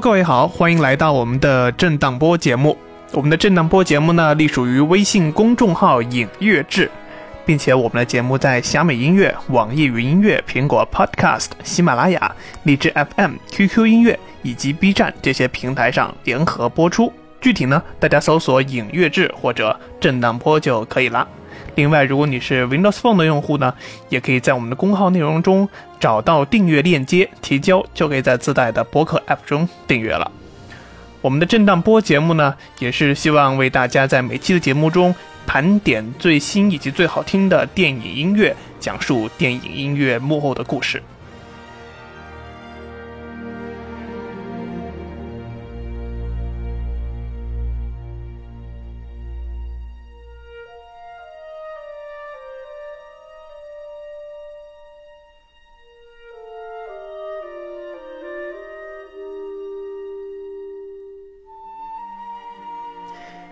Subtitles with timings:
[0.00, 2.78] 各位好，欢迎来到我们的震荡波节目。
[3.12, 6.88] 我们的震荡波节目呢，隶属于微信公众号“影乐志”，
[7.44, 12.32] 并且我们的节目在小米音乐、网易云音乐、苹果 Podcast、喜马拉雅、
[12.62, 17.12] 荔枝 FM、QQ 音乐以及 B 站这些平台上联合播出。
[17.40, 21.26] 具体呢，大家搜索“影乐志”或者“震荡波”就可以了。
[21.78, 23.72] 另外，如果你是 Windows Phone 的用户呢，
[24.08, 25.68] 也可以在我们的公号内容中
[26.00, 30.28] 找到订阅链接，提交就可以在自带的博客 App 中订阅了。
[31.20, 35.14] 我们的震荡波节目呢，也是希望为大家在每期的节目中
[35.46, 41.00] 盘点最新以及最好听的电影音乐，讲述电影音乐幕后的故事。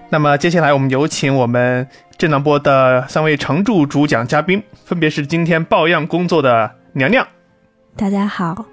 [0.08, 7.26] 那么接下来，我们有请我们震荡波的三位常驻主讲嘉宾，分别是今天抱恙工作的娘娘，
[7.96, 8.64] 大家好，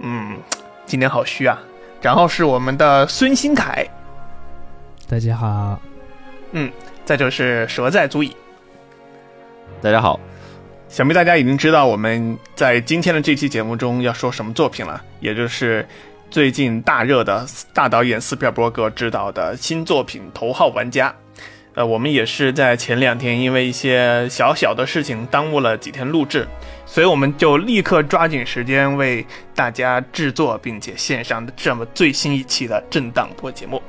[0.00, 0.38] 嗯，
[0.86, 1.58] 今天好虚啊。
[2.00, 3.86] 然后是我们的孙新凯，
[5.08, 5.78] 大家好，
[6.52, 6.72] 嗯，
[7.04, 8.34] 再就是蛇在足矣。
[9.82, 10.18] 大家好，
[10.88, 15.86] 想必大家已经知道我们在今天的这期节目中要说什么作品了，也就是
[16.30, 21.08] 最近大热的大导演斯皮尔伯格执导的新作品《头号玩家》。
[21.74, 26.46] 呃，我们也是在前两天因为一些小小的事情耽误了几天录制，
[26.84, 29.24] 所以我们就立刻抓紧时间为
[29.54, 33.80] 大家制作并且献上这么最新一期的震荡波节目。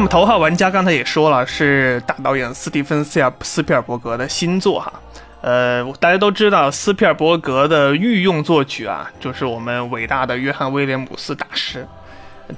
[0.00, 4.90] 那么，《头号玩家》刚才也说了，是大导演斯蒂芬斯斯皮尔伯格的新作哈。
[5.42, 11.86] 呃，大家都知道斯皮尔伯格的御用作曲啊，就是我们伟大的约翰威廉姆斯大师。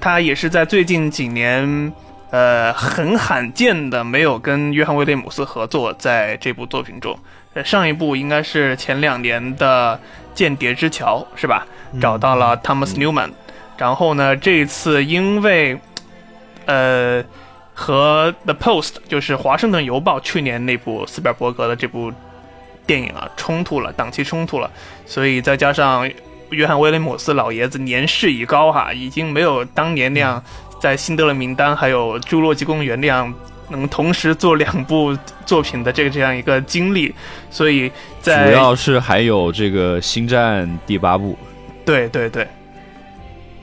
[0.01, 1.93] 他也是在最近几年，
[2.31, 7.19] 呃，很罕见的没有跟约翰威廉姆斯合作在这部作品中。
[7.65, 9.99] 上一部应该是前两年的
[10.39, 11.67] 《间谍之桥》，是吧？
[12.01, 13.33] 找到了 Thomas Newman，
[13.77, 15.77] 然后呢，这一次因为。
[16.67, 17.25] 呃，
[17.75, 22.13] 和 The Post 就是《华盛顿邮报》去年那部斯皮尔伯格的这部
[22.87, 24.71] 电影啊冲突了，档期冲突了，
[25.07, 26.11] 所以再加上
[26.51, 30.43] 约翰威廉姆斯老爷子年事已高哈，已经没有当年那样
[30.81, 33.33] 在《辛德勒名单》还有《侏罗纪公园》那样
[33.69, 35.17] 能同时做两部
[35.47, 37.15] 作品的这个这样一个经历，
[37.51, 41.39] 所以在主要是还有这个《星战》第八部，
[41.87, 42.47] 对对对。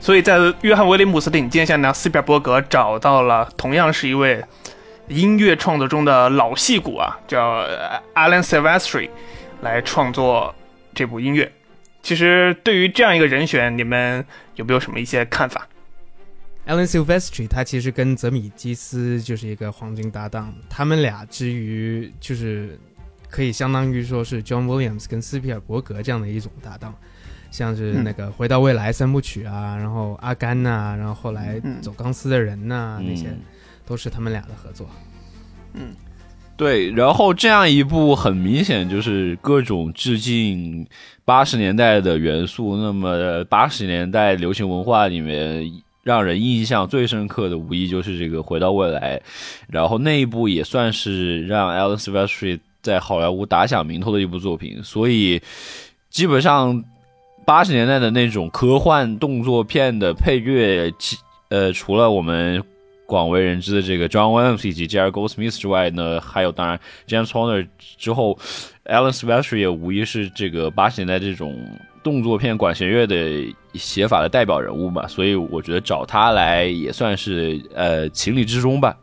[0.00, 4.42] 所以在约翰威廉姆斯的引荐下呢，斯皮尔伯格找到了同样是一位
[5.08, 7.64] 音乐创作中的老戏骨啊，叫
[8.14, 9.10] Alan Silvestri，
[9.60, 10.54] 来创作
[10.94, 11.52] 这部音乐。
[12.02, 14.24] 其实对于这样一个人选，你们
[14.54, 15.68] 有没有什么一些看法
[16.66, 22.78] ？Alan Silvestri 他其实跟泽米基斯就是一个黄金搭档，他们俩之于就是
[23.28, 26.94] 可以相当于说是 John Williams 跟斯皮尔伯格这样的一种搭档。
[27.50, 33.26] 像是那个《回到未来》三部曲啊，然后《阿甘》呐，然后后来《走钢丝的人》呐那些，
[33.86, 34.88] 都是他们俩的合作。
[35.74, 35.94] 嗯
[36.56, 40.86] 对，然后这样一部很明显就是各种致敬
[41.24, 42.76] 八十年代的元素。
[42.76, 45.72] 那么八十年代流行文化里面，
[46.02, 49.16] 让人印象最深刻的无疑就是这个《回到未来》，
[49.68, 54.82] 然后那一部也算是让 Alan Silvestri 在好莱坞打响名头的一部作品。
[54.82, 55.40] 所以
[56.10, 56.84] 基本上
[57.50, 60.94] 八十年代的那种科幻动作片的配乐，
[61.48, 62.62] 呃，除了我们。
[63.06, 67.66] 广为人知的这个 John Williams 以及 Jerry Goldsmith 之外呢，还有当然 James Horner
[67.98, 68.38] 之后
[68.84, 71.58] ，Alan Silvestri 也无疑是这个八十年代这种
[72.04, 78.96] 动作片管弦乐的写法的代表人物吧，所以我觉得找他来也算是呃情理之中吧。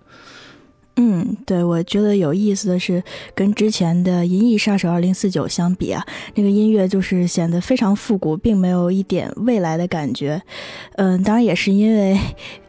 [0.99, 3.03] 嗯，对，我觉得有意思的是，
[3.35, 6.03] 跟之前的《银翼杀手二零四九》相比啊，
[6.33, 10.41] 那个音乐就是显得非常复古，并没有一点未来的感觉。
[10.95, 12.19] 嗯，当然也是因为，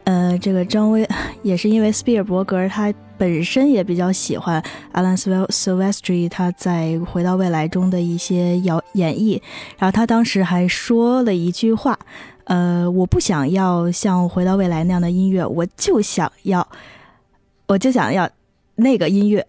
[0.04, 1.08] 呃，这个张威
[1.42, 9.40] 也是因为斯皮尔伯格他本身也比较喜欢 Alan Silvestri 他在《回到未来》中的一些演演绎，
[9.78, 11.98] 然后他当时还说了一句话，
[12.44, 16.68] 呃，我不想要像《回到未来》那样的音乐，我就想要。
[17.68, 18.28] 我就想要
[18.74, 19.46] 那个音乐，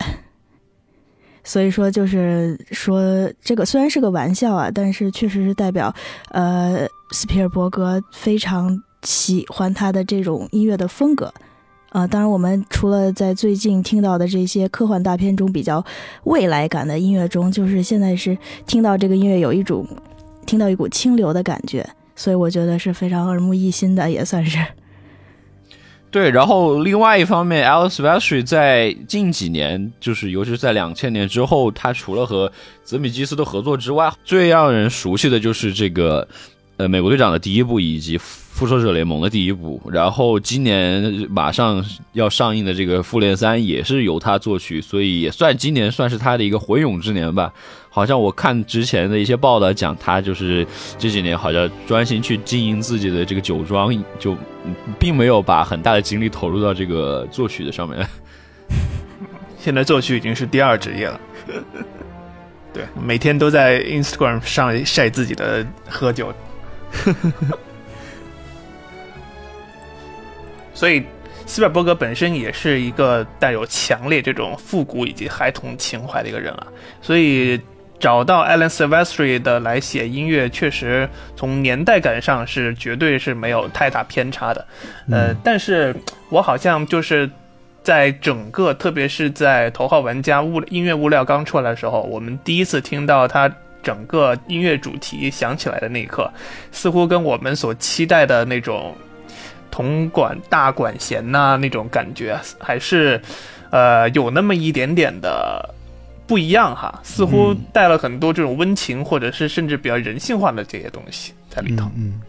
[1.43, 5.93] 所以说就是说这个虽然是个玩笑啊，但是确实是代表
[6.31, 11.33] 呃斯皮尔伯格非常喜欢他的这种音乐的风格
[11.91, 12.05] 啊。
[12.05, 15.83] 当然，我们除了在最近听到的这些科幻大片中比较
[16.25, 18.37] 未来感的音乐中，就是现在是
[18.67, 19.87] 听到这个音乐有一种
[20.45, 24.59] 听到一股清流的感觉，所以我觉得是非常耳目一新的，也算是。
[26.11, 32.51] 对，然后另外一方面，Alice Vestry 在近几年，就是尤其是在两千年之后，他除了和
[32.83, 36.27] 泽米基斯的合作之外，最让人熟悉的就是这个，
[36.77, 39.79] 呃，美国队长的第一部以及复仇者联盟的第一部。
[39.91, 47.53] 然后今年马上要上映的这个复联三也是由他作曲，所以也算今年算是他的一个回勇之年吧。
[47.99, 50.65] 好像我看之前的一些报道讲，他就是
[50.97, 54.37] 这几年好像专心去经营自己的这个酒庄，就
[54.97, 58.07] 并没有把很大的精力投入到这个作曲的上面。
[59.59, 61.19] 现在作曲已经是第二职业了，
[62.73, 66.33] 对，每天都在 Instagram 上晒自己的喝酒，
[70.73, 71.03] 所以
[71.45, 76.67] 斯皮尔伯格本身也是一个带有强烈这种复古以及孩童情怀的一个人啊，
[77.01, 77.59] 所以。
[77.99, 84.65] 找到 Alan Silvestri 的来写音乐，确实从年代感上是绝对是没有太大偏差的。
[85.11, 85.93] 呃，但是
[86.29, 87.29] 我好像就是
[87.83, 93.51] 在整个，特别是在《头号玩家》物音乐物料刚出来的时候，我们第一次听到它
[93.83, 96.31] 整个音乐主题响起来的那一刻，
[96.71, 98.95] 似乎跟我们所期待的那种
[99.69, 103.21] 铜管大管弦呐那种感觉，还是
[103.71, 105.75] 呃有那么一点点的。
[106.29, 111.89] 不一样哈，似乎带了很多这种温情，或者是甚至比较人性化的这些东西在里头。
[111.97, 112.21] 嗯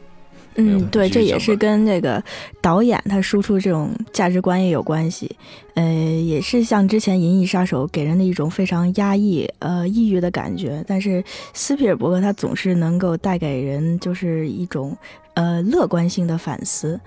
[0.57, 2.23] 嗯，对，这也是跟这个
[2.61, 5.31] 导演他输出这种价值观也有关系。
[5.75, 11.23] 呃，也是像之前《银翼杀手》给人的一种非常压抑、呃抑郁的感觉，但是
[11.55, 14.97] 斯皮尔伯格他总是能够带给人就是一种
[15.35, 17.01] 呃乐观性的反思。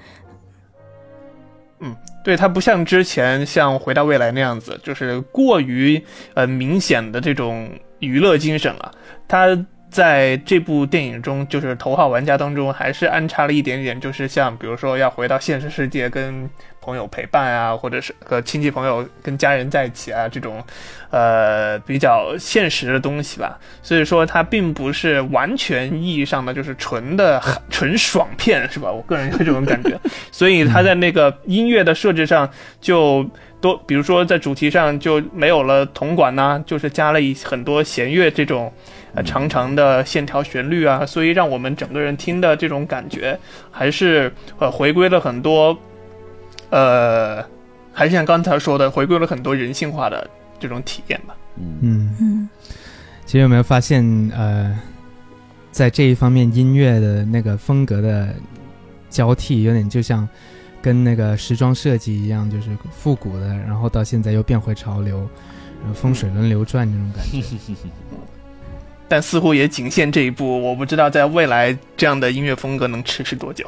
[1.81, 6.01] 嗯，对，它不像之前像《回到未来》那样子，就是过于
[6.33, 8.91] 呃明显的这种娱乐精神了。
[9.27, 9.47] 它
[9.93, 16.49] 在这部电影中，就是《头号玩家》当中，还是安插了一点点，就是像比如说要回到现实世界跟。
[16.85, 20.61] 朋友陪伴啊，或者是和亲戚朋友跟家人在一起啊，这种，
[21.11, 23.57] 呃，比较现实的东西吧。
[23.81, 28.91] 所以说，它并不是完全意义上的就是纯的纯爽片，是吧？
[28.91, 29.97] 我个人有这种感觉。
[30.29, 32.49] 所以它在那个音乐的设置上
[32.81, 33.25] 就
[33.61, 38.69] 多，比如说在主题上就没有了铜管呐，就是加了一很多弦乐这种，
[39.15, 43.39] 呃，长长的线条旋律啊，所以让我们整个人听的这种感觉
[43.69, 45.77] 还是呃回归了很多。
[46.71, 47.45] 呃，
[47.93, 50.27] 还是像刚才说的，回归了很多人性化的
[50.59, 51.35] 这种体验吧。
[51.57, 52.49] 嗯嗯，
[53.27, 54.03] 其实有没有发现，
[54.35, 54.75] 呃，
[55.71, 58.33] 在这一方面音乐的那个风格的
[59.11, 60.27] 交替，有点就像
[60.81, 65.29] 跟那个时装设计一样，就是复古的，然后到现在又变回潮流，
[65.93, 67.55] 风水轮流转那种感觉。
[69.07, 73.65] 但似乎也仅限这一步，我不知道在未来这样的音乐风格能持续多久。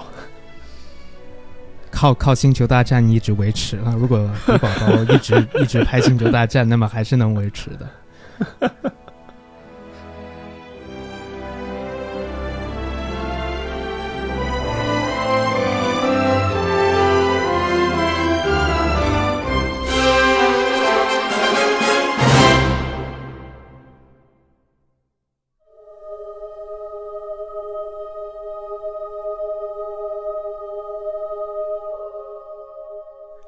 [1.91, 3.95] 靠靠星球大战一直维持了。
[3.97, 8.71] 如果李宝宝一直 一直拍星球大战，那么还是能维持的。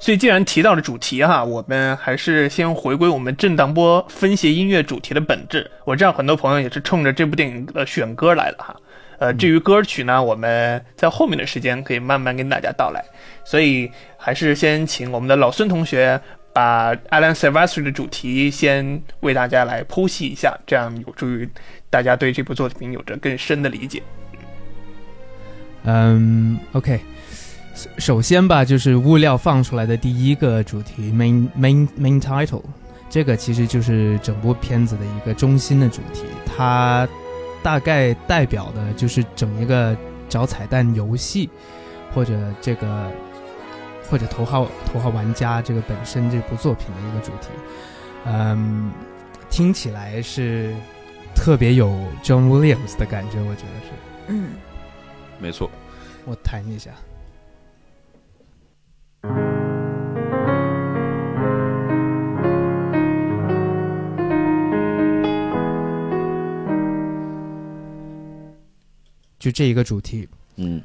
[0.08, 5.70] 所以既然提到了主题哈，我们还是先回归我们震荡波分析音乐主题的本质。
[5.84, 8.74] 我知道很多朋友也是冲着这部电影的选歌来的哈。
[9.20, 13.04] 呃，至于歌曲呢，我们在后面的时间可以慢慢跟大家道来。
[13.44, 16.18] 所以还是先请我们的老孙同学
[16.54, 21.50] 把 Alan Silvestri 的主题先为大家来剖析一下，这样有助于
[21.90, 24.02] 大家对这部作品有着更深的理解。
[25.84, 26.98] 嗯，OK，
[27.78, 32.64] 首首先吧，就是物料放出来的第一个主题 main main main title，
[33.08, 37.08] 这个其实就是整部片子的一个中心的主题，它
[37.62, 39.96] 大概代表的就是整一个
[40.28, 41.48] 找彩蛋游戏，
[42.16, 43.12] 或者这个
[44.10, 47.50] 或者头号头号玩家这个本身这部作品的一个主题。
[48.26, 48.92] 嗯，
[49.52, 50.74] 听起来是
[51.36, 51.90] 特别有
[52.24, 53.92] John Williams 的感觉，我觉得是。
[54.30, 54.50] 嗯，
[55.38, 55.70] 没错，
[56.26, 56.90] 我弹一下。
[69.48, 70.27] 就这一个主题，
[70.58, 70.82] 嗯，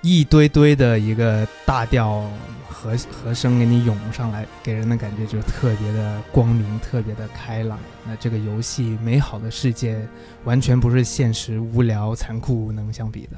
[0.00, 2.30] 一堆堆的一个大调
[2.68, 7.80] 和和声给你涌上来，给人的感觉就是特别的光明，特别的开朗。
[8.06, 10.06] 那这个游戏美好的世界，
[10.44, 13.36] 完全不是现实无聊残酷能相比的。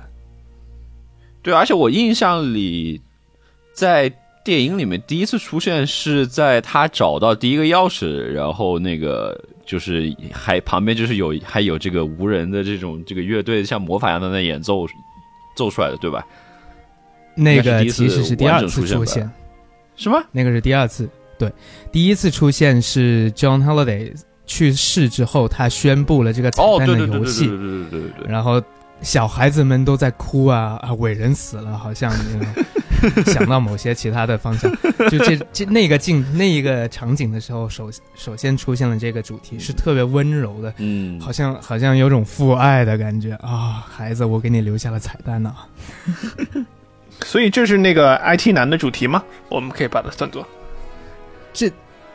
[1.40, 3.00] 对，而且我印象里，
[3.72, 4.12] 在
[4.44, 14.86] 电影里面第一次出现是在他找到第一个钥匙，然后那个就是还旁边就是有还有这个无人的这种这个乐队像魔法一样的在演奏
[15.56, 16.24] 奏出来的，对吧？
[17.34, 19.30] 那个其实是第二次出现出现，
[19.96, 20.22] 是吗？
[20.32, 21.08] 那个是第二次。
[21.38, 21.52] 对，
[21.92, 24.10] 第一次出现是 John Holiday
[24.46, 28.62] 去世之后，他宣布了这个彩哦，蛋对对对的游戏，对对对对对对对，然后
[29.02, 32.10] 小孩子们都在哭啊啊，伟人死了，好像
[33.26, 34.70] 想到某些其他的方向。
[35.10, 43.34] 就这这那个镜那一个场景的时候，首首先出现了这个主题，是特别温柔的，嗯，好像好像有种父爱的感觉。
[43.36, 45.54] 啊，孩子，我给你留下了彩蛋呢、
[47.24, 49.22] 所以这是那个 IT 男的主题吗？
[49.48, 50.46] 我们可以把它算作。
[51.52, 51.70] 这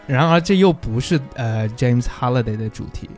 [0.08, 3.10] 然而，这又不是呃 James Holiday 的主题，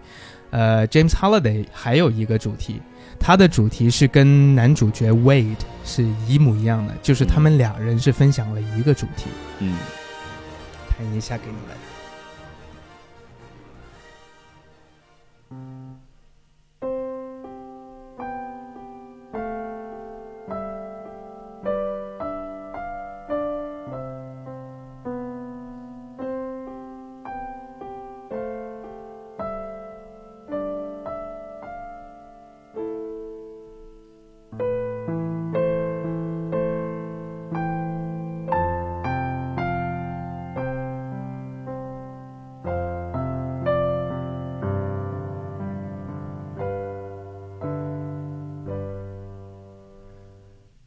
[0.51, 2.82] 呃，James Holiday 还有一个主题，
[3.20, 5.55] 他的主题是跟男主角 Wade
[5.86, 9.29] 是一模一样的，就是他们俩人是分享了一个主题。
[9.60, 9.77] 嗯，
[10.89, 11.77] 看一下给你们。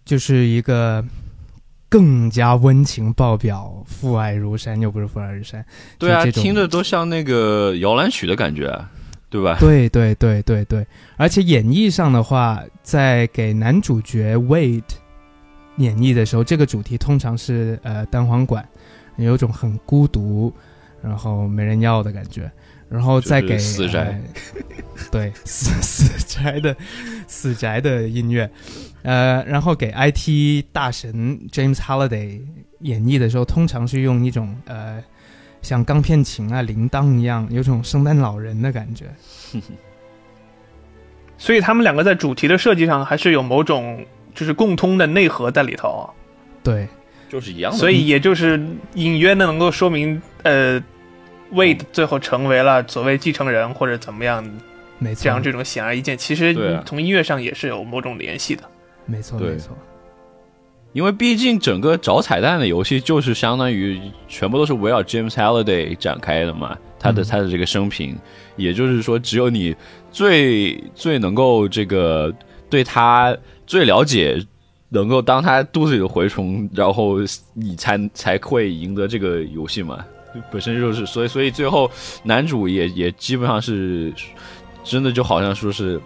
[0.07, 1.05] 就是一个
[1.89, 5.63] 更加温情爆表、父爱如山，又不是父爱如山。
[5.99, 8.89] 对啊，听着都像那个摇篮曲的感觉啊，
[9.29, 9.59] 对吧？
[9.59, 10.87] 对对对对对，
[11.17, 14.83] 而且演绎上的话，在给男主角 Wade
[15.79, 18.67] 演绎的时候，这个主题通常是呃单簧管，
[19.17, 20.53] 有种很孤独，
[21.03, 22.51] 然后没人要的感觉。
[22.89, 24.21] 然后再给就是死宅呃
[25.11, 26.77] 对 死死宅的
[27.27, 28.51] 死宅的音乐，
[29.03, 32.41] 呃，然后给 IT 大神 James Holiday
[32.81, 35.03] 演绎的时候，通常是用一种呃
[35.63, 39.07] 像钢片琴啊、铃铛一样，有种圣诞老人的感觉。
[41.39, 46.09] 所以他们两个在主题的设计上还是有某种就是共通的内核在里头啊，
[46.63, 46.89] 对，
[47.29, 47.79] 就是一样的。
[47.79, 48.59] 所以也就是
[48.95, 50.83] 隐约的能够说明，呃
[51.53, 54.45] ，Wade 最后成为了所谓继承人或者怎么样，
[54.99, 58.63] 没错，这样这种显而易见，其实从音乐上也是有某种联系的。
[59.05, 59.77] 没错没错，
[60.93, 67.25] 因为毕竟整个找彩蛋的游戏就是相当于全部都是围绕 James Halliday 展开的嘛，他的、嗯。
[67.29, 68.17] 他的这个生平，
[68.57, 69.77] 也就是说，只有你
[70.11, 72.35] 最最能够这个
[72.69, 73.37] 对他
[73.67, 74.45] 最了解，
[74.89, 77.19] 能够当他肚子里的蛔虫，然后
[77.53, 80.05] 你才才会赢得这个游戏嘛，
[80.51, 81.91] 本身就是，所以所以最后
[82.23, 84.13] 男主也也基本上是
[84.85, 86.01] 真的就好像说是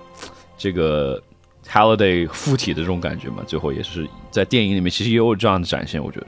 [0.57, 1.23] 这个
[1.67, 6.27] holiday 附体的这种感觉嘛，最后也是在电影里面其实也有这样的展现，我觉得。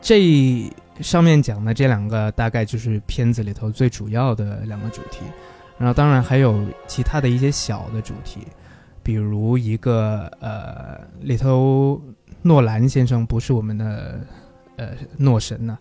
[0.00, 5.20] 这上面讲的这两个大概就是片子里头最主要的两个主题，
[5.78, 8.40] 然后当然还有其他的一些小的主题，
[9.02, 12.02] 比如一个呃里头
[12.42, 14.20] 诺兰先生不是我们的
[14.76, 15.78] 呃诺神呐、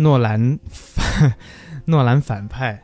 [0.00, 0.58] 诺兰
[1.84, 2.82] 诺兰反派，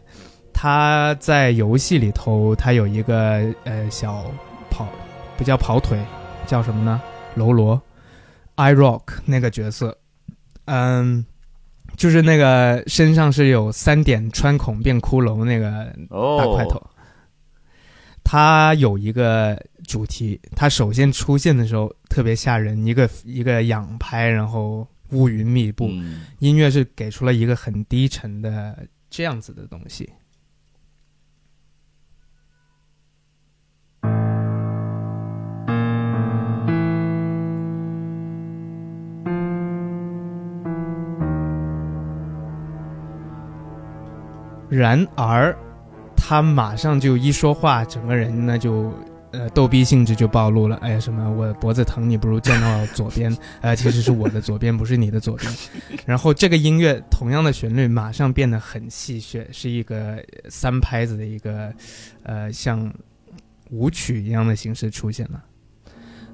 [0.53, 4.23] 他在游戏里头他有一个呃小
[4.71, 4.87] 跑
[5.39, 5.99] 不叫跑腿，
[6.47, 7.01] 叫什么呢？
[7.35, 7.81] 喽啰
[8.57, 9.97] ，I Rock 那个角色，
[10.67, 11.25] 嗯，
[11.97, 15.87] 就是那个身上是有三点穿孔变骷髅那个
[16.39, 16.77] 大块头。
[16.77, 16.91] 哦，
[18.23, 30.11] 它有一个主题，他首先出现的时候特别吓人，一个一个仰拍，然后乌云密布，嗯音乐是给出了一个很低沉的这样子的东西。
[44.69, 45.57] 然而，
[46.17, 48.93] 他马上就一说话，整个人呢就
[49.37, 50.77] 呃逗逼性质就暴露了。
[50.77, 53.37] 哎呀，什么我脖子疼，你不如站到左边。
[53.61, 55.53] 呃，其实是我的左边，不是你的左边。
[56.05, 61.73] 然后这个音乐同样的旋律马上变得很戏谑，是一个三拍子的一个
[62.23, 62.93] 呃像
[63.71, 65.43] 舞曲一样的形式出现了。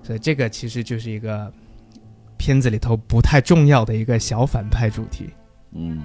[0.03, 1.53] 所以这个其实就是一个
[2.37, 5.31] 片子里头不太重要的一个小反派主题。
[5.75, 6.03] 嗯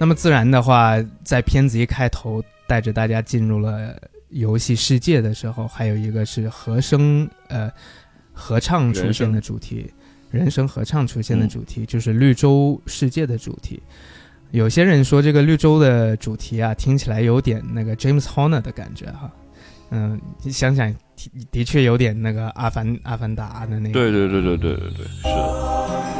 [0.00, 3.94] 那么自然的话，在片子一开头带着大家进入了
[4.30, 7.70] 游戏世界的时候，还有一个是和声呃
[8.32, 9.92] 合唱出现的主题，
[10.30, 13.78] 人声合唱出现的主题，就是绿洲世界的主题。
[14.52, 19.30] 有些人说这个绿洲的主题啊，听起来有点那个 James Horner 的感觉哈。
[19.90, 23.92] 嗯，你想想，的的确有点那个阿凡阿凡达的那个。
[23.92, 26.19] 对对对对对对对，是的。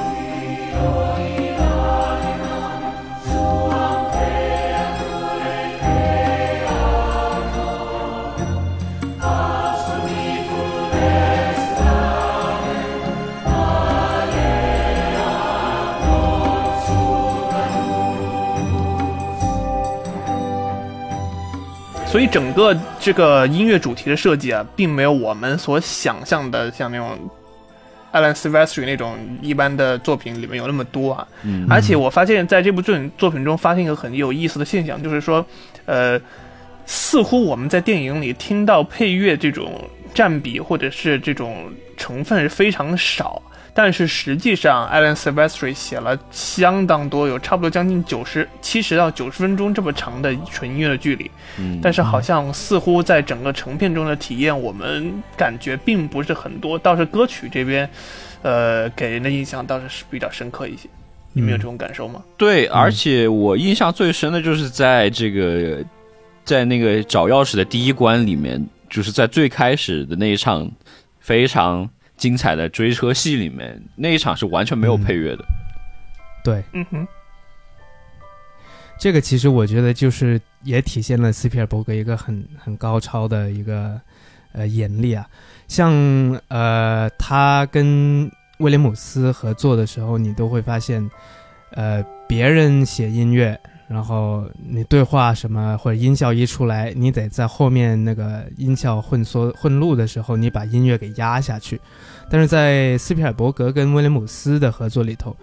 [22.11, 27.17] 所以整个这个音乐主题的设计啊，并没有我们所想象的像那种
[28.13, 31.29] Alan Silvestri 那种一般的作品里面有那么多啊。
[31.45, 35.47] 嗯而且我发现，在这部作品作品中发现一个很有意思的现象，就是说，
[35.87, 36.21] 呃，
[36.85, 43.41] 似乎我们在电影里听到配乐这种占比或者是这种成分是非常少，
[43.73, 57.89] 但是实际上，Alan Silvestri 写了相当多，有差不多将近九十七十到九十分钟这么长的纯音乐的距离，嗯，但是好像似乎在整个成片中的体验，我们感觉并不是很多，倒是歌曲这边，
[58.43, 60.89] 呃，给人的印象倒是是比较深刻一些。
[61.33, 62.21] 你们有这种感受吗？
[62.37, 65.79] 对，而且我印象最深的就是在这个，
[66.45, 70.69] 在那个找钥匙的第一关里面，就是在最开始的那一场
[71.21, 71.89] 非常
[72.21, 75.45] 精彩的追车戏里面，那一场是完全没有配乐的。
[76.45, 77.09] 对，嗯哼，
[78.99, 83.99] 这个其实我觉得就是也体现了斯皮尔伯格一个很很高超的一个
[84.53, 85.27] 呃眼力啊，
[85.67, 85.91] 像
[86.49, 91.11] 呃他跟威廉姆斯合作的时候，你都会发现，
[91.71, 93.59] 呃别人写音乐，
[93.91, 101.81] 然后你对话什么或者音效一出来，你得在后面那个音效混缩混录的时候，你把音乐给压下去，
[102.31, 105.37] 但是在斯皮尔伯格跟威廉姆斯的合作里头。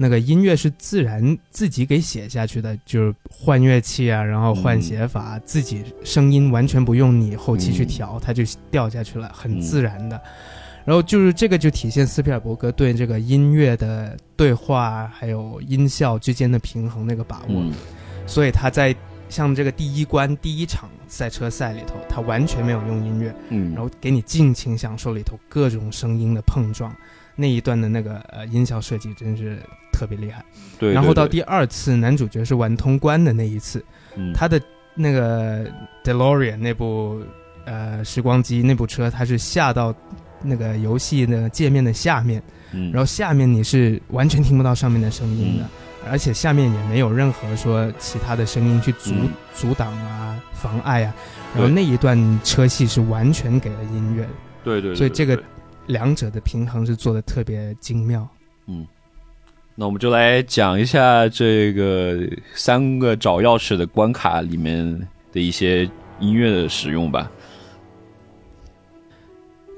[0.00, 10.20] 那个音乐是自然自己给写下去的，就是换乐器啊，然后换写法，自己声音完全不用你后期去调，它就掉下去了，很自然的。
[10.88, 17.74] 然后就是这个就体现斯皮尔伯格对这个音乐的对话还有音效之间的平衡那个把握，嗯
[18.26, 18.96] 所以他在
[19.28, 26.90] 像这个第一关第一场赛车赛里头，他完全没有用音乐，嗯，然后给你尽情享受里头各种声音的碰撞，
[27.36, 29.58] 那一段的那个呃音效设计真是
[29.92, 30.42] 特别厉害。
[30.78, 30.88] 对。
[30.88, 33.84] 对然后到第二次男主角是玩通关的那一次，
[34.16, 34.58] 嗯他的
[34.94, 35.70] 那个
[36.02, 37.20] DeLorean 那部
[37.66, 39.94] 呃时光机那部车，他是下到
[40.42, 45.68] 那个游戏的界面的下面，嗯然后下面你是完全听不到上面的声音的，嗯
[46.10, 51.14] 而且下面也没有任何说其他的声音去阻、嗯阻挡啊、妨碍啊。
[51.54, 54.26] 然后那一段车戏是完全给了音乐
[54.62, 55.38] 对对，所以这个
[55.86, 58.26] 两者的平衡是做的特别精妙。
[58.66, 58.86] 嗯
[59.74, 62.18] 那我们就来讲一下这个
[62.54, 67.30] 三个找钥匙的关卡里面的一些音乐的使用吧。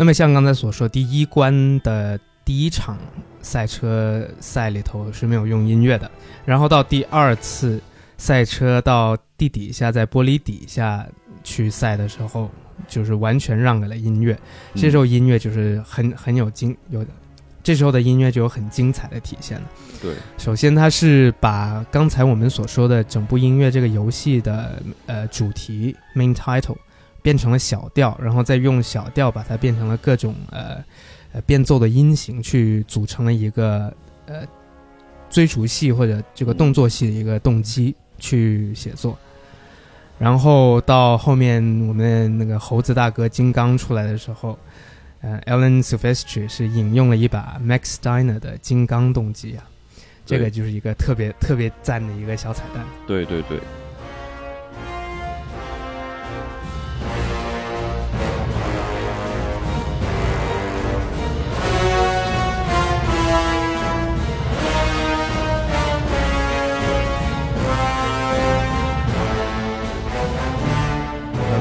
[0.00, 2.96] 那么像刚才所说，第一关的第一场
[3.42, 6.10] 赛车赛里头是没有用音乐的，
[6.46, 7.78] 然后到第二次
[8.16, 11.06] 赛车到地底下，在玻璃底下
[11.44, 12.50] 去赛的时候，
[12.88, 14.34] 就是完全让给了音乐。
[14.74, 17.10] 这时候音乐就是很很有精有的，
[17.62, 19.66] 这时候的音乐就有很精彩的体现了。
[20.00, 26.78] 对，首先它是把刚才我们所说的整部音乐这个游戏的呃主题 main title
[27.22, 30.82] 变成了小调，然后再用小调把它变成了各种呃
[31.32, 33.92] 呃变奏的音型，去组成了一个
[34.26, 34.46] 呃
[35.28, 39.16] 追逐戏或者这个动作戏的一个动机去写作。
[40.18, 44.58] 然后到后面我们那个猴子大哥金刚出来的时候，
[45.22, 49.64] 呃，Alan Silvestri 是引用了一把 Max Steiner 的金刚动机啊，
[50.26, 52.84] 这个就是一个特别特别赞的一个小彩蛋。
[53.06, 53.58] 对对对，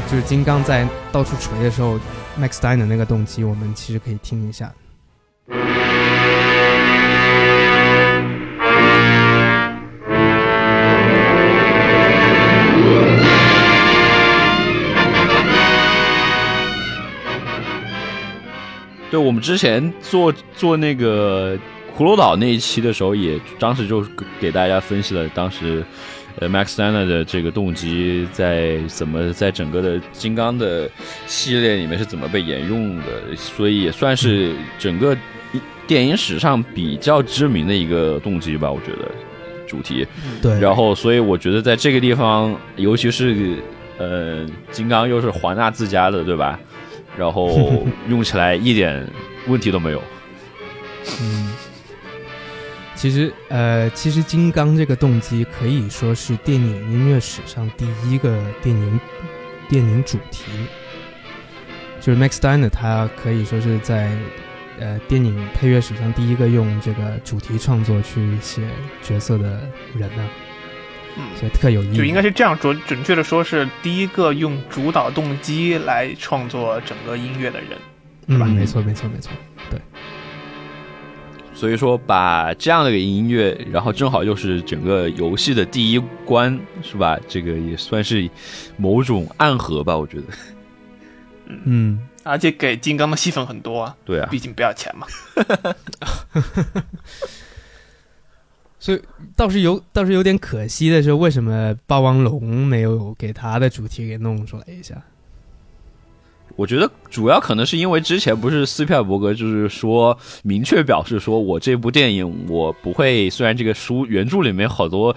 [0.09, 1.99] 就是金刚在到处锤的时候
[2.39, 4.73] ，Max Steiner 那个动机，我们其实可以听一下。
[19.11, 21.55] 对我们之前做做那个
[21.95, 24.03] 骷髅岛那一期的时候，也当时就
[24.39, 25.83] 给大家分析了当时
[26.37, 30.89] 呃 Max Steiner 的这个动机在怎么在整个的金刚的
[31.25, 35.17] 系列里面是怎么被沿用的，所以也算是整个
[35.87, 39.09] 电影史上比较知名的一个动机吧，我觉得
[39.67, 40.05] 主题。
[40.41, 43.55] 对，然后，所以我觉得在这个地方，尤其是
[43.97, 46.59] 呃，金刚又是华纳自家的，对吧？
[47.17, 49.05] 然后 用起来一点
[49.47, 50.01] 问题都没有。
[51.21, 51.53] 嗯，
[52.99, 58.99] 其实呃，其实金刚这个动机可以说是电影音乐史上第一个电影
[59.69, 60.51] 电影主题，
[62.01, 64.12] 就是 Max Steiner 他可以说是在
[64.81, 68.67] 呃电影配乐史上第一个用这个主题创作去写
[69.01, 69.62] 角色的
[69.95, 70.29] 人呢、
[71.17, 71.95] 嗯，所以特有意义。
[71.95, 77.69] 就应该是这样准准确的说，是第一个用主导动机来创作整个音乐的人。
[78.27, 79.31] 嗯，吧没错，没错，没错。
[81.59, 87.19] 所以说，把这样的一个音乐，然后正好又是整个游戏的第一关，是吧？
[87.27, 88.29] 这个也算是
[88.77, 90.23] 某种暗合吧，我觉得。
[91.65, 95.05] 嗯，而且给金刚的戏份很多啊，对啊毕，竟不要钱嘛。
[98.79, 99.01] 所以
[99.35, 104.95] 倒是有倒是有点可惜的是，为什么霸王龙没有给他的主题给弄出来一下？
[106.59, 115.15] 我觉得主要可能是因为之前不是斯皮尔伯格就是说明确表示说我这部电影我不会，虽然这个书原著里面好多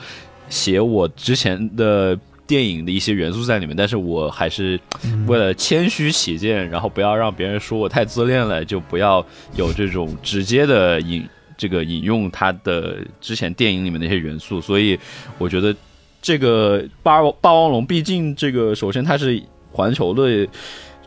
[0.48, 4.78] 写我之前的电影的一些元素在里面，但是我还是
[5.26, 9.26] 为了谦虚起见，然后不要让别人说我太自恋了，就不要
[9.57, 11.28] 有这种直接的引
[11.59, 14.96] 这个引用他的之前电影里面的一些元素，所以
[15.38, 15.74] 我觉得
[16.20, 20.46] 这个霸霸王龙，毕竟这个首先它是环球的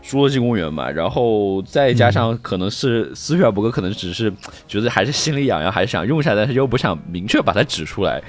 [0.08, 4.32] 侏罗纪公园嘛，然后再加上可能是斯皮尔伯格可能只是
[4.68, 8.22] 觉得还是心里痒痒，还是想用一下，但是又不想明确把它指出来，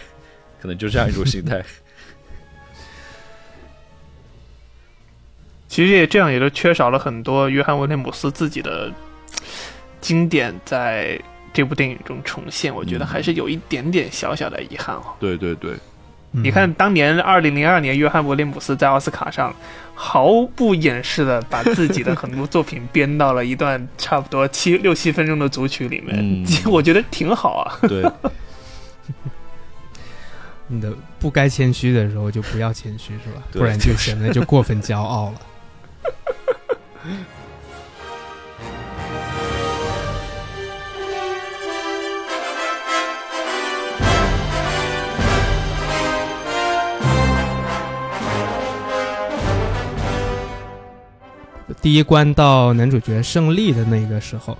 [0.58, 1.62] 可能就这样一种心态。
[5.68, 8.90] 其实也这样，也就缺少了很多约翰威廉姆斯自己的
[10.00, 11.20] 经典在
[11.52, 12.74] 这部电影中重现。
[12.74, 15.02] 我觉得还是有一点点小小的遗憾哦。
[15.20, 15.74] 对对对，
[16.32, 19.54] 嗯你看，当年二零零二年，约翰威廉姆斯在奥斯卡上
[19.94, 27.78] 毫不掩饰的把自己的很多作品编到了一段差不多七六七分钟的组曲里面，嗯我觉得挺好啊。
[27.88, 28.04] 对，
[30.68, 33.42] 你的不该谦虚的时候就不要谦虚，是吧？
[33.52, 35.40] 不然就显得就过分骄傲了。
[51.82, 54.56] 第一关到男主角胜利的那个时候，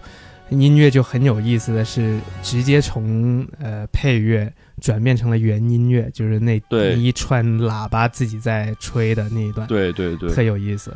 [0.51, 6.97] 音乐就很有意思的是，直接从呃配乐转变成了原音乐，就是那对。
[6.97, 10.95] 一串喇叭自己在吹的那一段，对对对，特有意思。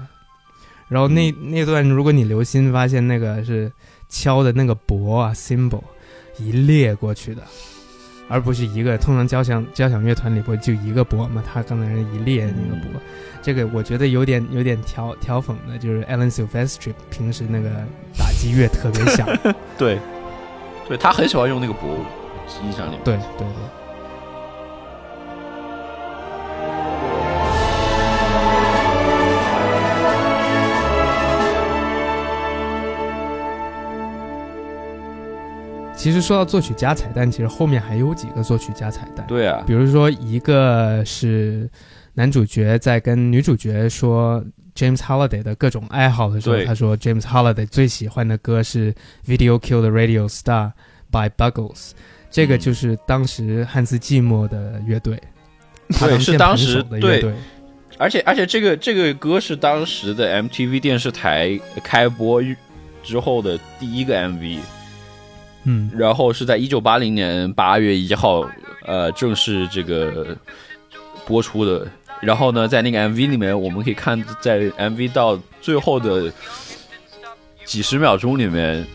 [0.88, 3.70] 然后那那段，如果你留心发现，那个是
[4.08, 5.82] 敲的那个钹啊 symbol
[6.38, 7.42] 一列过去的，
[8.30, 8.96] 而不是一个。
[8.96, 13.00] 通常交响交响乐团里不就一个拨嘛，他刚才是一列那个拨。
[13.42, 17.68] 这个我觉得有点有点调调讽的，就是 Alan Silvestri 平时那个
[18.16, 19.26] 打击乐特别响，
[19.76, 19.98] 对，
[20.86, 21.88] 对他很喜欢用那个拨，
[22.64, 22.96] 印象里。
[23.04, 23.79] 对对对。
[36.00, 39.22] 其实说到作曲家彩蛋，其实后面还有几个作曲家彩蛋。
[39.28, 41.68] 对啊，比如说一个是
[42.14, 44.42] 男主角在跟女主角说
[44.74, 48.94] James Holiday 的各种爱好的时候，他说 James Holiday 最喜欢的歌是
[49.26, 50.72] Video Kill the Radio Star
[51.10, 51.90] by Buggles，
[52.30, 55.22] 这个就是当时汉斯季默的乐队，
[56.00, 57.34] 对，是当时的乐队。
[57.98, 62.42] 而且而且这个这个歌是当时的 MTV 电视台开播
[63.02, 64.60] 之后的第一个 MV。
[65.64, 68.48] 嗯，然后是在一九八零年八月一号，
[68.86, 70.36] 呃，正式这个
[71.26, 71.86] 播出的。
[72.22, 76.30] 然后呢，在那个 MV 里面，我们可以看，在 MV 到最后的
[77.64, 78.86] 几十秒钟里面，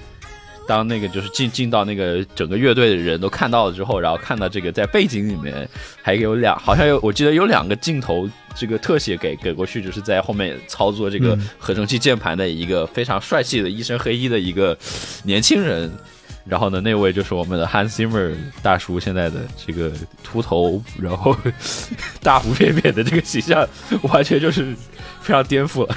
[0.68, 5.68] 当那个就是进进到那个整个乐队的人都看到了之后，然后看到这个在背景里面
[6.04, 14.78] 还有两，好像有我记得有两个镜头，这个特写给给过去，就是在后面操作这个合成器键盘的一个非常帅气的一身黑衣的一个
[15.24, 15.92] 年轻人。
[16.48, 19.92] 然后呢，那位就是我们的 Hans Zimmer 大叔，现在的这个
[20.24, 21.36] 秃头，然后
[22.22, 23.68] 大腹便便的这个形象，
[24.04, 24.76] 完全就是
[25.22, 25.96] 非常颠覆了。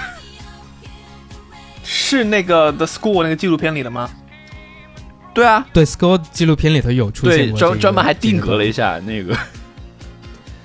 [1.85, 4.09] 是那个 The School 那个纪录片里的吗？
[5.35, 9.37] 对啊，对 School 纪录片里头有出现过，专专门还定格了一下那个，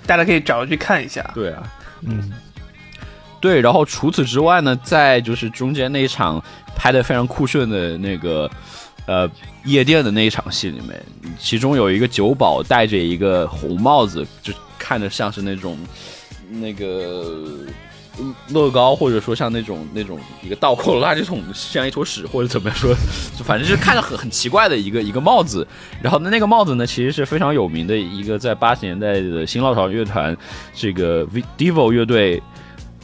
[0.05, 1.29] 大家可以找去看一下。
[1.33, 1.63] 对啊，
[2.01, 2.31] 嗯，
[3.41, 3.59] 对。
[3.59, 6.41] 然后除此之外呢，在就是中间那一场
[6.73, 8.49] 拍的非常酷炫的那个。
[9.05, 9.29] 呃，
[9.65, 11.01] 夜店的那一场戏里面，
[11.39, 15.77] 其中有一个酒保戴着一个红帽子，就看着像是那种
[16.49, 17.65] 那个
[18.49, 22.93] 乐高，或者说像那种那种一个倒扣垃圾桶，像一坨屎，或者怎么样说，
[23.37, 25.65] 就反正就是看着很很奇怪的一个一个帽子。
[26.01, 30.35] 然后呢，那个帽子呢，其实是非常有名的一个在八十年代的新浪潮乐团
[30.75, 31.25] 这个
[31.57, 32.43] Devo 乐队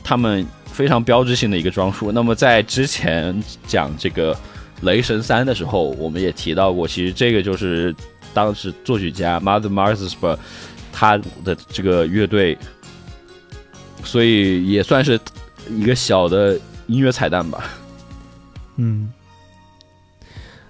[0.03, 2.11] 他们非常标志性的一个装束。
[2.11, 4.37] 那么在之前讲这个。
[4.81, 7.93] 雷神三的时候，我们也提到过，其实这个就是
[8.33, 10.37] 当时作曲家 Mother Marsberg
[10.91, 12.57] 他的这个乐队，
[14.03, 15.19] 所以也算是
[15.69, 17.63] 一个小的音乐彩蛋吧。
[18.77, 19.11] 嗯，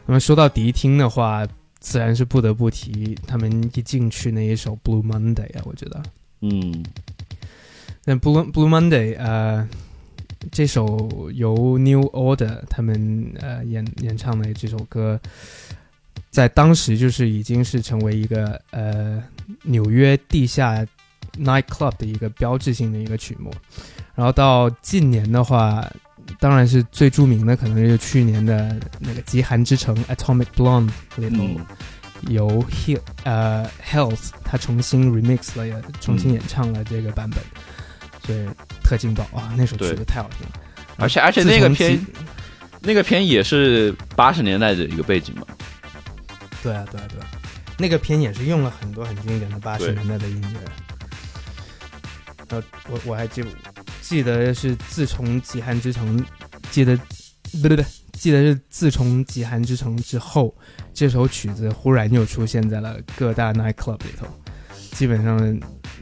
[0.05, 1.47] 那么说到迪厅的话，
[1.79, 6.01] 自然是不得不提他们一进去那一首 Blue Monday 啊，我觉得，
[6.41, 6.83] 嗯，
[8.05, 9.67] 那 Blue Blue Monday 呃。
[10.51, 15.19] 这首由 New Order 他们呃演演唱的这首歌，
[16.29, 19.21] 在当时就是已经是成为一个呃
[19.63, 20.85] 纽约地下
[21.37, 23.51] night club 的一个标志性的一个曲目。
[24.15, 25.85] 然后到近年的话，
[26.39, 31.43] 当然是最著名的，可能就是去年的那个极寒之城 Atomic Blonde 里头
[32.27, 37.39] 由 He 呃 Health 他重新 remix 了，重新演唱了这个版本。
[38.29, 38.45] 对，
[38.83, 39.51] 特劲爆啊！
[39.57, 40.53] 那首曲子太好听了，
[40.97, 41.99] 而且而且那个片，
[42.79, 45.47] 那个片也是八十年代的一个背景嘛。
[46.61, 47.25] 对啊，对啊，对啊，
[47.79, 50.59] 那个片也是用了很多很经典的八十年代的音乐。
[52.49, 53.43] 呃，我我还记
[53.99, 56.19] 记得是自从《极寒之城》，
[56.69, 56.95] 记得
[57.63, 60.55] 对对对，记得是自从《极寒之城》之后，
[60.93, 64.27] 这首曲子忽然又出现在了各大 night club 里头，
[64.91, 65.59] 基本上。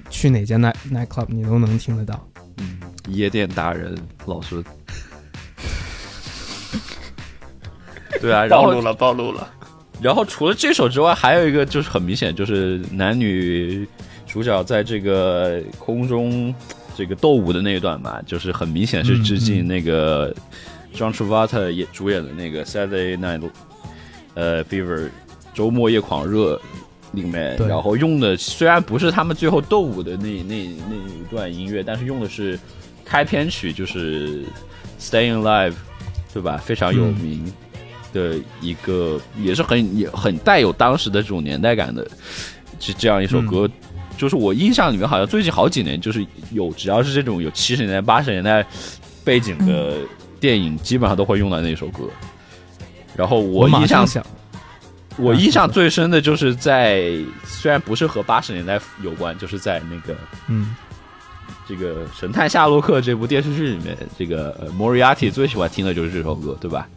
[0.10, 4.63] 去哪家 night night club 你都能听得到，嗯，夜店达人老孙，
[8.22, 9.48] 对啊，暴露了暴露了。
[10.02, 13.88] 然后除了这首之外，还有一个就是很明显，就是男女
[14.26, 16.54] 主角在这个空中
[16.96, 20.34] 这个斗舞的那一段嘛，就是很明显是致敬那个
[20.93, 23.50] John Travolta 演主演的那个 Saturday Night
[24.36, 25.10] 呃 Fever
[25.54, 26.60] 周末夜狂热。
[27.17, 30.56] 里面，然后用的虽然不是他们最后斗舞的那那
[30.88, 32.58] 那一段音乐，但是用的是
[33.03, 34.43] 开篇曲，就是
[35.01, 35.71] 《Staying Alive》，
[36.34, 36.58] 对吧？
[36.58, 37.51] 非常有名
[38.13, 42.08] 的一个，也是很也很带有当时的这种年代感的，
[42.80, 43.67] 这这样一首歌，
[44.17, 48.65] 就是我印象里面好像最近好几年，就是有只要是这种有七十年代、八十年代
[49.23, 49.97] 背景的
[50.39, 52.03] 电影，基本上都会用到那首歌。
[53.15, 54.08] 然后我印象。
[55.17, 57.12] 我印象最深的就是在，
[57.43, 60.15] 虽然不是和八十年代有关，就是在那个，
[60.47, 60.75] 嗯，
[61.67, 66.88] 这个《神探夏洛克》这部电视剧里面，这个莫瑞亚蒂最喜欢听的就是这首歌，对吧？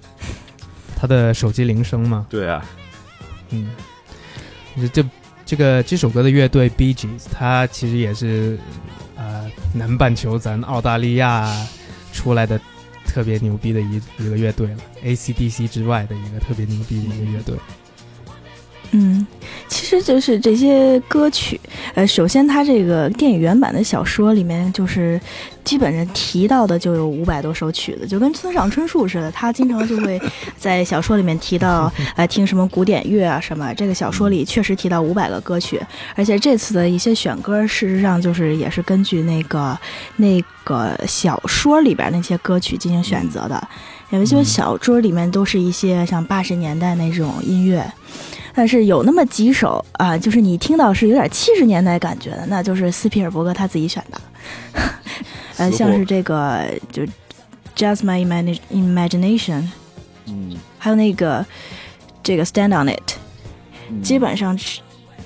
[0.97, 2.27] 他的手机铃声嘛。
[2.29, 2.63] 对啊，
[3.51, 3.71] 嗯，
[4.77, 5.09] 这这
[5.47, 8.59] 这个这首歌的乐队 Bee Gees，它其实也是
[9.17, 11.51] 呃南半球咱澳大利亚
[12.13, 12.61] 出来的
[13.07, 17.57] 特别牛逼的一一个乐队了，AC/DC 之外的一个特别牛逼的一个乐队。
[17.57, 17.90] 嗯，
[19.69, 21.61] 其实就是这些歌曲，
[21.95, 25.21] 呃，首先它这个电影原版的小说里面，就是
[25.63, 30.21] 基本上提到的就有五百多首曲子，就跟村上春树似的，他经常就会
[30.59, 33.73] 在小说里面提到，呃，听什么古典乐啊什么。
[33.75, 35.81] 这个小说里确实提到五百个歌曲，
[36.17, 39.79] 而且这次的一些选歌，事实上就是也是根据那个
[40.17, 43.69] 那个小说里边那些歌曲进行选择的，
[44.11, 47.89] 因为就是小说里面都是一些像八十年代那种音乐。
[48.55, 54.21] 但是有那么几首啊，就是你听到是有点七十年代感觉的，那就是斯皮尔伯格他自己选的，
[55.57, 57.03] 呃，像是这个就
[57.77, 58.27] 《Just My
[58.71, 59.63] Imagination》，
[60.27, 61.47] 嗯，还有那个
[62.23, 63.13] 这个《Stand on It》，
[64.03, 64.81] 基本上是，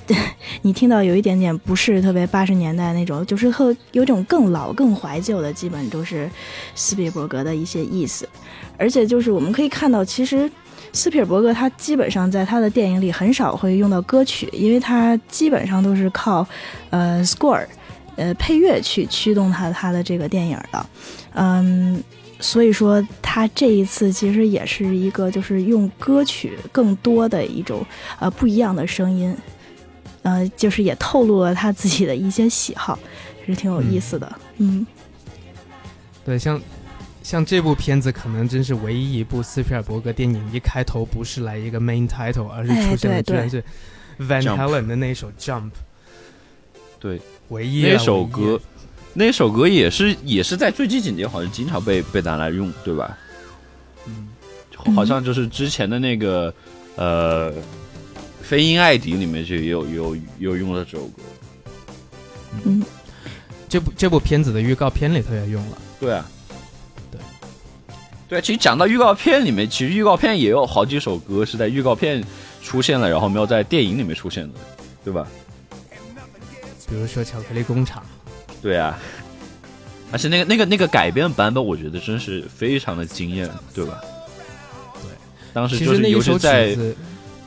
[0.61, 6.29] 你听到有一点点不是特别八十年代那种，就是和有种更老、更怀旧的，基本都是
[6.75, 8.29] 斯皮尔伯格的一些意思，
[8.77, 10.49] 而且就是我们可以看到，其实。
[10.95, 16.47] 斯皮尔伯格他基本上在他的电影里很少会用到歌曲，因为他基本上都是靠，
[16.89, 17.65] 呃，score，
[18.15, 20.85] 呃，配乐去驱动他他的这个电影的，
[21.33, 22.01] 嗯，
[22.39, 27.85] 所以说他这一次其实也是一个就是用歌曲更多的一种
[28.17, 29.35] 呃不一样的声音，
[30.23, 32.97] 呃，就是也透露了他自己的一些喜好，
[33.45, 34.87] 是挺有意思的，嗯，
[36.23, 36.57] 对，像。
[37.25, 43.63] 像这部片子可能真是唯一一部斯皮尔伯格电影，一开头不是来一个 main title，而是出现的居然是
[44.19, 45.71] Van Halen 的那首 Jump。
[46.99, 48.61] 对，唯一那首歌，
[49.15, 53.17] 那首歌也是也是在最近几年好像经常被被拿来用，对吧？
[54.05, 54.27] 嗯，
[54.93, 56.53] 好像就是之前的那个
[56.95, 57.51] 呃
[58.43, 61.23] 《飞鹰艾迪》里面就有有有用了这首歌。
[62.65, 62.83] 嗯，
[63.67, 65.77] 这部这部片子的预告片里头也用了。
[65.99, 66.23] 对啊。
[68.27, 72.23] 对，其实讲到预告片里面，其实预告片也有好几首歌是在预告片
[72.63, 74.59] 出现了，然后没有在电影里面出现的，
[75.03, 75.27] 对吧？
[76.89, 78.03] 比如说《巧克力工厂》。
[78.61, 78.97] 对啊，
[80.11, 84.01] 而且那个那个那个改编版本，我觉得真是非常的惊艳，对吧？
[84.95, 85.11] 对，
[85.53, 86.75] 当时就是尤其在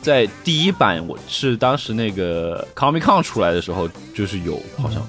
[0.01, 5.05] 在第一版，我是当时那个 Comic Con 出来的时候，就是有好像。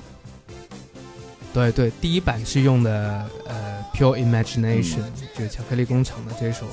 [1.54, 4.82] 对对，第一版是用的呃《Pure Imagination》，
[5.36, 6.66] 就是巧克力工厂的这首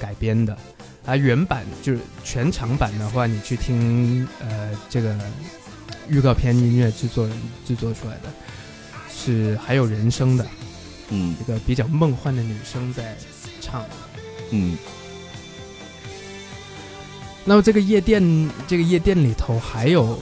[0.00, 0.56] 改编的，
[1.04, 5.14] 而原版就是全长版的话，你去听呃这个
[6.08, 8.32] 预告片音乐制作人制作出来的，
[9.14, 10.46] 是还有人声的，
[11.10, 13.14] 嗯，一个比较梦幻的女生在
[13.60, 13.84] 唱，
[14.50, 14.78] 嗯。
[17.44, 20.18] 那么这个夜店，这个夜店里头还有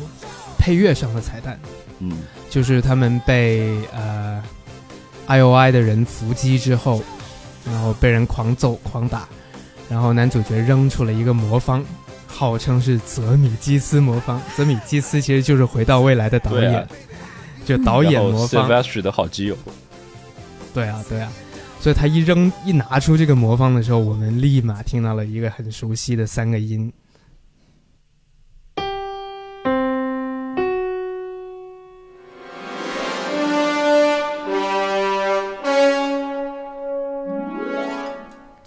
[0.59, 1.57] 配乐上的彩蛋，
[2.01, 2.25] 嗯。
[2.51, 4.43] 就是他们被呃
[5.33, 7.03] I O I 的人伏击之后，
[7.65, 9.27] 然后被人狂揍狂打，
[9.89, 11.83] 然后男主角扔出了一个魔方，
[12.27, 14.39] 号称是泽米基斯魔方。
[14.55, 16.87] 泽米基斯其实就是回到未来的导演，
[17.65, 18.69] 就导演魔方。
[19.03, 19.57] 的好基友。
[20.75, 21.33] 对啊，对啊，
[21.81, 26.93] 所以他一扔一拿出这个魔方的时候，我们立马听到了一个很熟悉的三个音。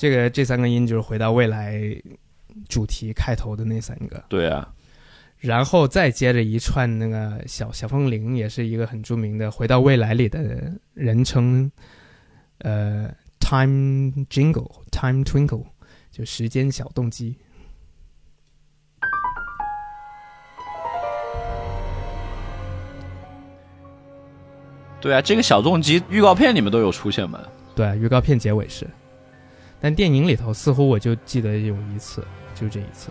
[0.06, 1.82] 这个这三个音就是回到未来
[2.70, 4.72] 主题开头的那三个，对啊，
[5.40, 11.72] 然后再接着一串那个小小风铃，也是一个很著名的回到未来里的人称，
[12.60, 15.66] 呃，time jingle，time twinkle，
[16.12, 17.36] 就时间小动机。
[25.02, 27.42] 对啊，这个小动机预告片里面都有出现嘛？
[27.76, 28.88] 对，预告片结尾是。
[29.86, 32.26] 但电影里头似乎我就记得有一次，
[32.56, 33.10] 就这一次，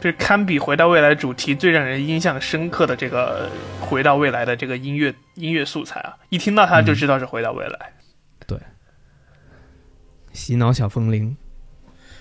[0.00, 3.48] 这堪比《回到未来》主题最让人印象深刻的这个
[3.84, 6.16] 《回到未来》的这个音乐音乐素材啊！
[6.30, 7.92] 一听到它就知道是《回到未来》。
[8.44, 8.58] 对，
[10.32, 11.36] 洗脑小风铃。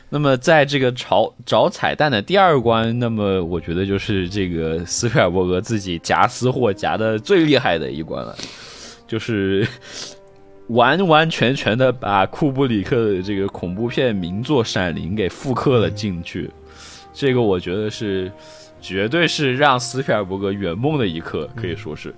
[0.09, 8.37] 那么在这个找找彩蛋的第二关，那么我觉得就是这个斯皮尔伯格自己夹私货夹的最厉害的一关了，
[9.07, 9.67] 就是。
[10.69, 16.49] 完完全全的把库布里克的这个恐怖片名作《闪灵》给复刻了进去，
[17.13, 18.31] 这个我觉得是
[18.79, 22.13] 绝对是让斯皮尔伯格圆梦的一刻，可以说是，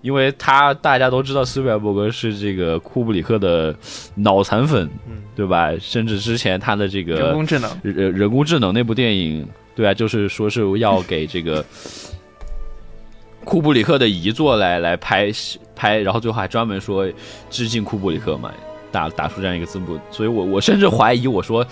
[0.00, 3.74] 因为他大家都知道斯皮尔伯格是这个库布里克的
[4.14, 4.88] 脑残粉，
[5.34, 5.72] 对吧？
[5.80, 11.64] 甚至之前他的这个人工智能，人人工智能那部电影，对啊，就是说是要给这个
[13.48, 15.32] 库布里克的遗作来来拍
[15.74, 17.10] 拍，然后最后还专门说
[17.48, 18.52] 致敬库布里克嘛，
[18.92, 21.66] 打打出这样一个字幕，所以我我甚至怀疑，我说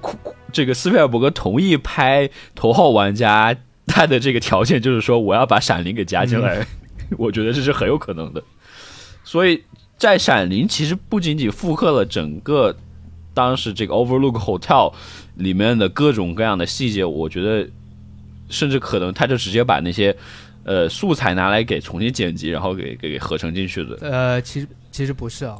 [0.00, 0.16] 库
[0.52, 3.52] 这个斯皮尔伯格同意拍《头号玩家》，
[3.84, 6.64] 他的这个条件就是说我要把《闪灵》给加进来，
[7.18, 8.40] 我觉得这是很有可能的。
[9.24, 9.64] 所以
[9.96, 12.76] 在《闪灵》其实不仅仅复刻了整个
[13.34, 14.92] 当时这个 Overlook Hotel
[15.34, 17.68] 里面的各种各样的细节，我觉得
[18.48, 20.16] 甚至可能他就直接把那些
[20.68, 23.96] 呃素材拿来给重新剪辑，然后给给给合成进去的。
[24.02, 25.58] 呃，其实其实不是啊，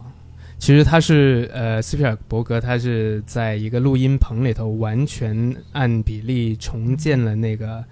[0.58, 7.82] 其实他是呃斯皮尔伯格，他是在一个录音棚里头完全按比例重建了那个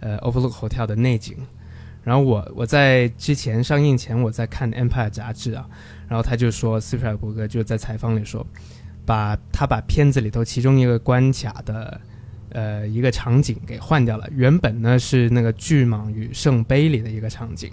[0.00, 1.36] 呃 Overlook Hotel 的内景。
[2.02, 5.64] 然后我我在之前上映前我在看《Empire》杂志啊，
[6.08, 8.44] 然后他就说斯皮尔伯格就在采访里说，
[9.06, 12.00] 把他把片子里头其中一个关卡的
[12.50, 17.70] 呃一个场景给换掉了，原本呢是那个巨蟒与圣杯里的一个场景，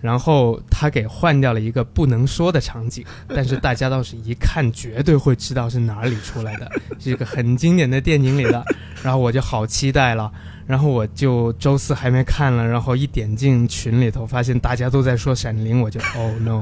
[0.00, 8.64] 然后他给换掉了一个不能说的场景，但是大家倒是一看绝对会知道是哪里出来的，是一个很经典的电影里的，
[9.02, 10.30] 然后我就好期待了。
[10.66, 16.60] 然后我就周四还没看了，然后一点进群里头，发现大家都在说《闪灵》，我就哦 no。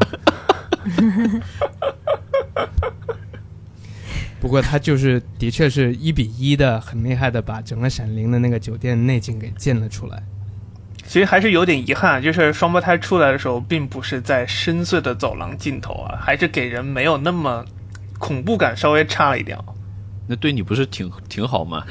[4.41, 10.23] 不过他就是的确是一比一的，很厉害的把整个《闪灵》的那个酒店内景给建了出来。
[11.07, 17.65] 其实还是有点遗憾，就是双胞胎出来的时候，并不是在深邃的走廊尽头啊，还是给人没有那么
[18.19, 19.57] 恐怖感，稍微差了一点。
[20.27, 21.85] 那对你不是挺挺好吗？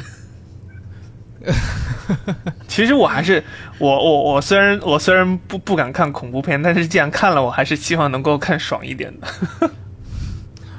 [2.68, 3.44] 其实我还是
[3.78, 9.72] 我我我虽然我虽然不不敢看恐怖片，但是既然看了，我还是希望能够看爽一点的。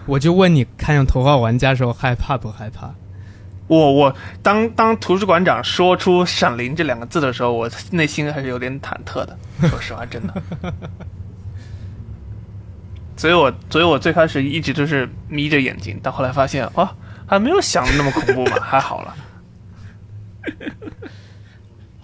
[0.06, 2.94] 我就问你，看上《头号玩家》的时候害怕不害怕？
[3.66, 9.36] 我我当当图书馆长说出“闪灵”这两个字的时候，我内心还是有点忐忑的。
[9.68, 10.42] 说实话，真的。
[13.16, 16.88] 所以我所以我最开始一直都是眯着眼睛，但后来发现，哦，
[17.26, 19.16] 还没有想的那么恐怖吧，还好了。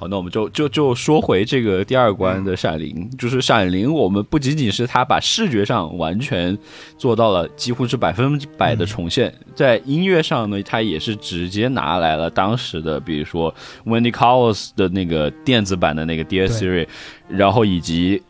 [0.02, 6.58] 好，那我们就就就说回这个第二关的闪灵，就是闪灵，我们不仅仅是他把视觉上完全
[6.98, 13.54] 做到了几乎是百分百的重现，在音乐上呢，他也是直接拿来了当时的，比如说
[13.86, 16.88] Wendy Carlos 的那个电子版的那个 Dear Siri，
[17.28, 18.20] 然后以及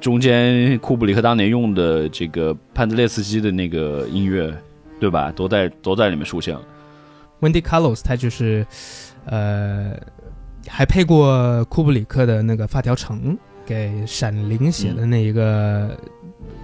[0.00, 4.56] 中间库布里克当年用的这个潘德列斯基的那个音乐，
[5.00, 5.32] 对吧？
[5.32, 6.62] 都在都在里面出现了。
[7.40, 8.64] Wendy Carlos 他就是。
[9.26, 9.92] 呃，
[10.66, 15.98] 还配过库布里克的那个《发条城》给《闪灵》写的那一个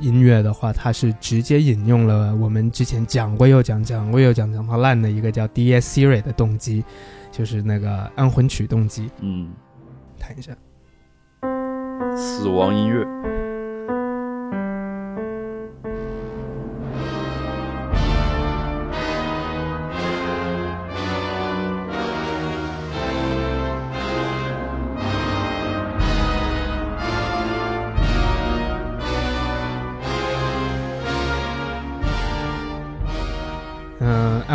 [0.00, 6.84] 音乐的话，他是直接引用了我们之前讲过又讲、讲过又讲、讲到烂的一个叫 D S Siri 的动机，
[7.30, 9.10] 就是那个安魂曲动机。
[9.20, 9.50] 嗯，
[10.18, 10.52] 弹一下，
[12.16, 13.35] 死亡音乐。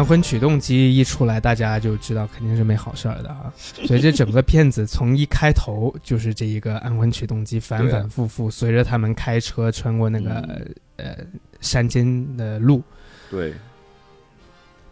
[0.02, 3.54] 安魂曲动机一出来，大家就知道肯定是没好事儿的啊！
[3.86, 10.66] 所以这整个片子从一开头就是这一个安魂曲动机反反复复，随着他们开车穿过那个
[10.98, 11.18] 呃
[11.60, 12.82] 山间的路。
[13.30, 13.54] 对，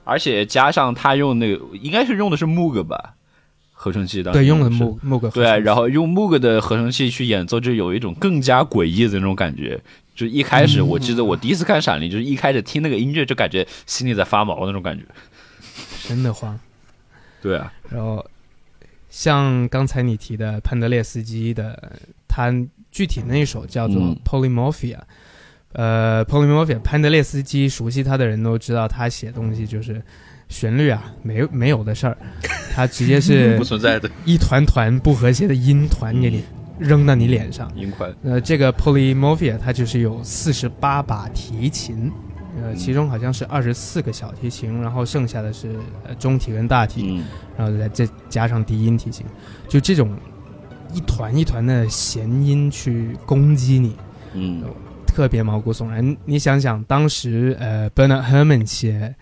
[0.03, 3.15] 而且加上他用那个，应该是用的是 Moog 吧，
[3.71, 4.31] 合成器当。
[4.31, 5.31] 对，用的 Moog Moog。
[5.31, 9.81] 对，然后用 Moog 的合成器去演奏，就有一种更加诡异的那种感觉。
[10.19, 15.05] 就一开始，我记得我第一次看《闪灵》，就是一开始听那个音乐，就感觉心里在发毛那种感觉，
[16.09, 16.59] 真的慌。
[17.41, 18.29] 对啊，然后
[19.09, 22.53] 像刚才你提的潘德列斯基的，他
[22.91, 24.97] 具体那一首叫做《Polymorphia》。
[25.71, 30.03] 呃，《Polymorphia》，潘德列斯基熟悉他的人都知道，他写东西就是
[30.49, 32.17] 旋律啊，没没有的事儿，
[32.73, 36.43] 他直接是 不存在的，一团团不和谐的音团给你。
[36.79, 38.09] 扔到你脸上，音快。
[38.23, 42.11] 呃，这个 Polymorphia 它就是有四十八把提琴，
[42.61, 45.75] 呃，其中好像是二十四个小提琴，然后剩下的是
[46.07, 47.21] 呃中提跟大提，
[47.57, 49.25] 然后再再加上低音提琴，
[49.67, 50.15] 就这种
[50.93, 53.95] 一团一团的弦音去攻击你，
[54.33, 54.63] 嗯，
[55.05, 56.15] 特别毛骨悚然。
[56.25, 59.13] 你想想，当时呃 Bernard Herrmann 写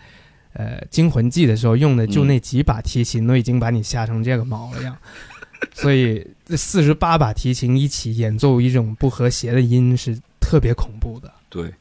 [0.53, 4.95] 呃《惊魂记》的时候用的就那几把提琴，都已经把你吓成这个毛了样。
[5.73, 11.31] 所以，这四十八把提琴一起演奏一种不和谐的音，是特别恐怖的。
[11.49, 11.71] 对。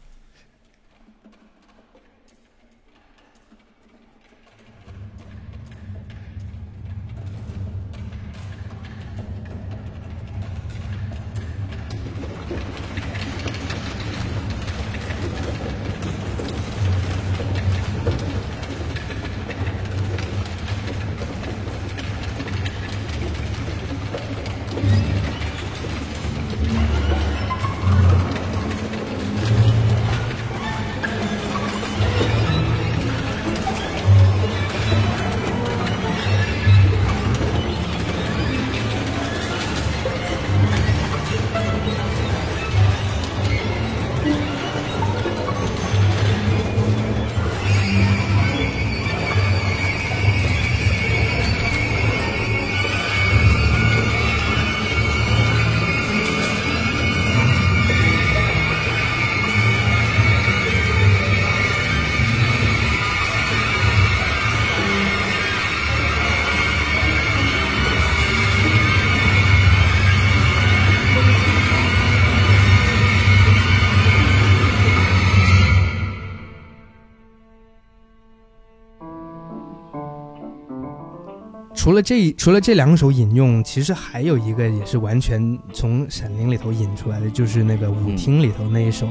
[81.86, 89.06] 除了这除了这两首引用，其实还有一个也是完全从《闪灵》里头引出来的，就是那个舞厅里头那一首，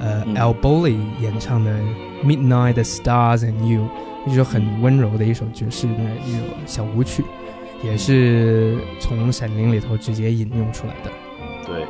[0.00, 1.70] 呃嗯，Al Bowley 演唱的
[2.26, 3.86] 《Midnight the Stars and You》，
[4.28, 5.92] 一首很温柔的一首爵士的
[6.26, 7.22] 一首小舞曲，
[7.84, 11.12] 也是从《闪灵》里头直接引用出来的。
[11.64, 11.86] 对，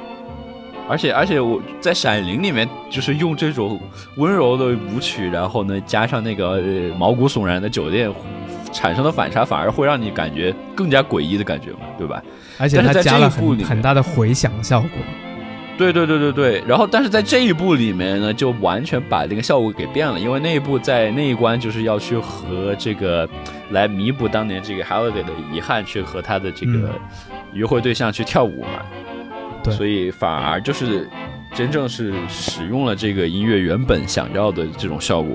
[0.91, 3.81] 而且而且我在《闪灵》里面就是用这种
[4.19, 8.13] 温柔的舞曲，然后呢加上那个、呃毛骨悚然的酒店，
[8.73, 12.23] 产生的反差反而会让你感觉更加诡异的感觉嘛，对吧？
[12.59, 14.91] 而且它加了很很大的回响效果。
[15.77, 23.29] 对对对对对，然后但是在这一部里面呢，就完全把这个效果给变了，因为那一部在那一关就是要去和这个
[23.71, 26.91] 来弥补当年这个 Holiday 的遗憾，去和他的这个嗯。
[27.55, 28.83] 约会对象去跳舞嘛，
[29.63, 29.73] 对。
[29.73, 31.09] 所以反而就是
[31.55, 35.35] 真正是使用了这个音乐原本想要的这种效果，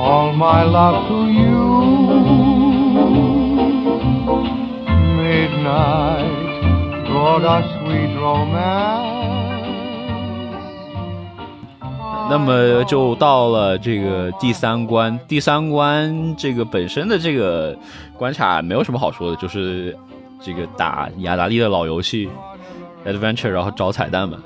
[0.00, 1.60] all my love to you.
[5.18, 6.24] Midnight
[7.06, 9.18] brought us sweet romance.
[12.30, 17.76] 那么就到了这个第三关，第三关这个本身的这个
[18.16, 19.94] 关卡没有什么好说的，就是
[20.40, 22.30] 这个打雅达利的老游戏
[23.04, 24.38] Adventure，然后找彩蛋嘛。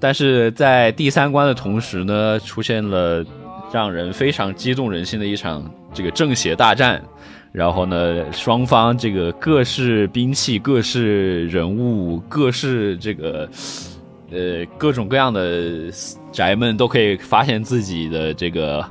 [0.00, 3.24] 但是在第三关的同时呢，出现了
[3.72, 7.02] 让人非常激动人心的一场这个正邪大战。
[7.50, 13.46] 然后呢，双方这个各式兵器、各式人物、各式这个
[14.30, 15.90] 呃各种各样的
[16.30, 18.82] 宅们都可以发现自己的这个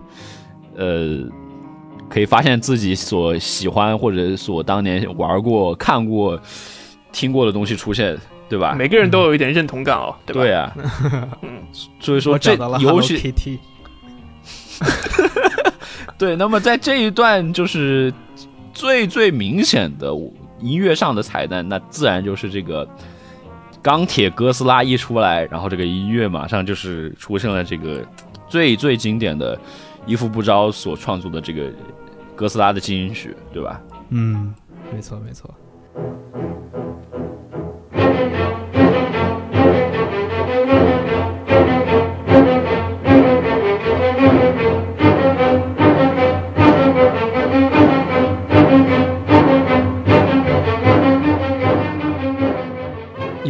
[0.75, 1.23] 呃，
[2.07, 6.39] 可以发现自己所喜欢或者所当年玩过、看过、
[7.11, 8.15] 听过的东西出现，
[8.47, 8.75] 对吧？
[8.77, 10.41] 每个人都有一点认同感哦，对吧？
[10.41, 10.77] 对啊，
[11.99, 13.57] 所以说这找到了 Hello 尤其 Kitty，
[16.17, 18.13] 对，那么在这一段就是
[18.73, 20.13] 最最明显的
[20.59, 22.87] 音乐上的彩蛋，那自然就是这个
[23.81, 28.05] 钢铁哥斯拉一出来，然后这个音乐马上就是出现了这个
[28.47, 29.59] 最最经典的
[30.05, 31.71] 伊夫不招所创作的这个
[32.35, 33.81] 哥斯拉的进行曲，对吧？
[34.09, 34.53] 嗯，
[34.93, 35.53] 没错没错。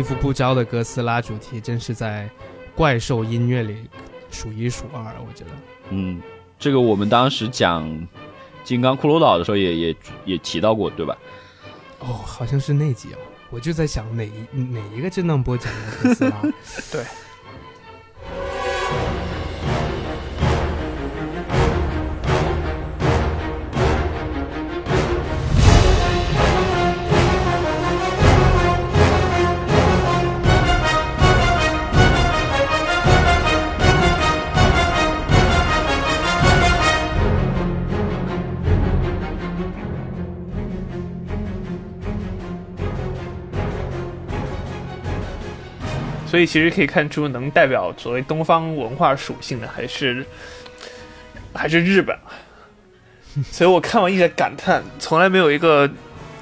[0.01, 2.27] 一夫不交的哥斯拉主题真是在
[2.75, 3.87] 怪兽音乐里
[4.31, 5.51] 数一数二，我觉得。
[5.91, 6.19] 嗯，
[6.57, 8.07] 这个我们当时讲
[8.63, 9.95] 金刚骷髅岛的时候也也
[10.25, 11.15] 也提到过，对吧？
[11.99, 13.17] 哦，好像是那集哦，
[13.51, 16.41] 我就在想哪一哪一个震荡波讲的哥斯拉。
[16.91, 17.05] 对。
[46.31, 50.25] 所以其实可以看出，能代表所谓东方文化属性的还是
[51.53, 52.17] 还是日本。
[53.51, 55.89] 所以我看完一直在感叹，从来没有一个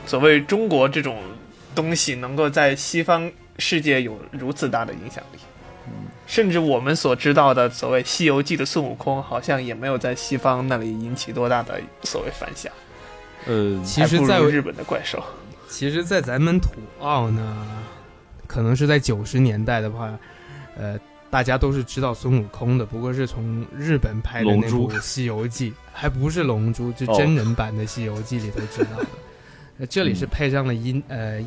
[0.06, 1.18] 所谓中国这种
[1.74, 5.40] 东西能够在西方世界有如此大的影响力。
[6.28, 12.72] 甚至我们所知道的所谓《西游记》的孙悟空，好像也没有在西方那里引起多大的所谓反响，
[13.48, 15.24] 呃，其实在日本的怪兽。
[15.68, 16.70] 其实，在咱们土
[17.00, 17.68] 澳呢，
[18.50, 20.18] 可能是在九十年代的话，
[20.76, 29.08] 呃，大家都是知道孙悟空的，不过是从日本拍的那部《西游记》，还不是龙珠，就哦真人版的《西游记》里头知道的。
[29.78, 31.40] 呃这里是配上了英呃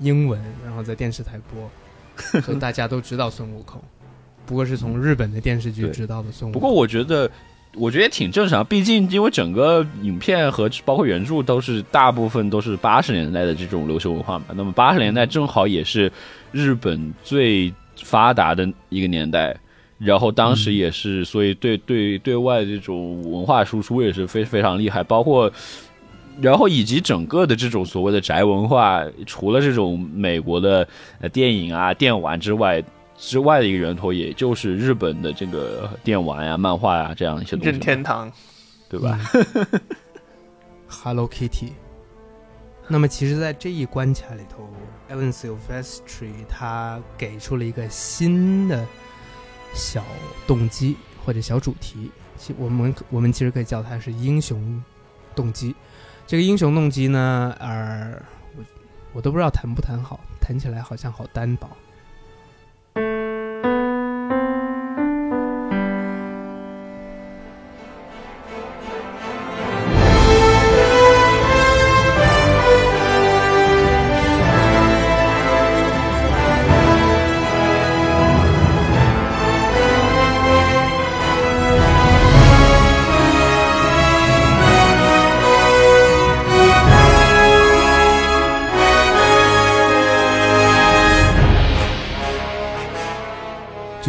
[0.00, 1.70] 英文，然后在电视台播，
[2.42, 3.80] 所以大家都知道孙悟空。
[4.44, 6.52] 不过是从日本的电视剧知道的孙悟空。
[6.52, 7.30] 不过我觉得，
[7.74, 14.46] 我觉得也挺正常，毕竟因为整个影片和包括原著都是大部分都是八十年代的这种流行文化嘛。
[14.54, 16.10] 那么八十年代正好也是
[16.50, 19.56] 日本最发达的一个年代，
[19.98, 25.52] 然后当时也是，所以对对对外这种文化输出也是非非常厉害，包括。
[26.40, 30.86] 然后以及整个的这种所谓的宅文化，除了这种美国的
[31.20, 32.80] 呃电影啊、电玩之外
[33.18, 38.30] 之外的一个源头，也就是日本的这个电玩呀、漫画呀这样一些东西任，天堂，
[38.88, 39.18] 对吧？
[40.88, 41.72] Hello Kitty。
[42.86, 44.62] 那么其实，在这一关卡里头
[45.10, 48.86] e v a n Silvestri 他给出了一个新的
[49.74, 50.02] 小
[50.46, 50.96] 动机
[51.26, 54.82] 或者小主题，其我们我们其实可以叫它是英雄
[55.34, 55.74] 动机。
[56.26, 58.14] 这个英雄动机呢，呃，
[58.56, 58.64] 我
[59.14, 61.68] 我都不知道谈不谈好，谈起来好像好单薄。
[62.98, 63.27] 就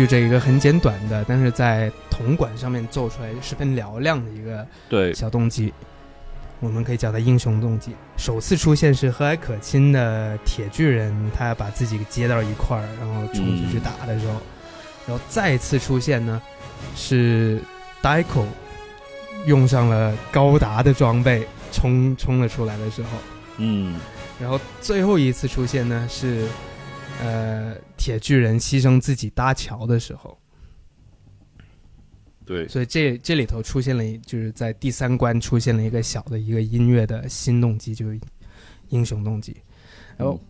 [0.10, 5.72] 这一个很简短的，但是在铜管上面奏出来十分嘹亮的一个对，小动机，
[6.60, 7.96] 我们可以叫它英雄动机。
[8.18, 14.34] 首次出现是和蔼可亲的铁巨人，他把自己给接到一块儿，然后冲出去打的时候，
[15.08, 16.42] 然后再次出现呢，
[16.96, 17.62] 是
[18.02, 18.46] Daiko
[19.46, 23.10] 用上了高达的装备冲冲了出来的时候，
[23.58, 24.00] 嗯，
[24.42, 26.48] 然后最后一次出现呢是，
[27.22, 30.36] 呃，铁巨人牺牲自己搭桥的时候。
[32.46, 38.20] 对，所以这这里头出现了一，就是在第三关出现了一个小的一个音乐的新动机，就是
[38.88, 39.56] 英雄动机。
[40.18, 40.42] 然后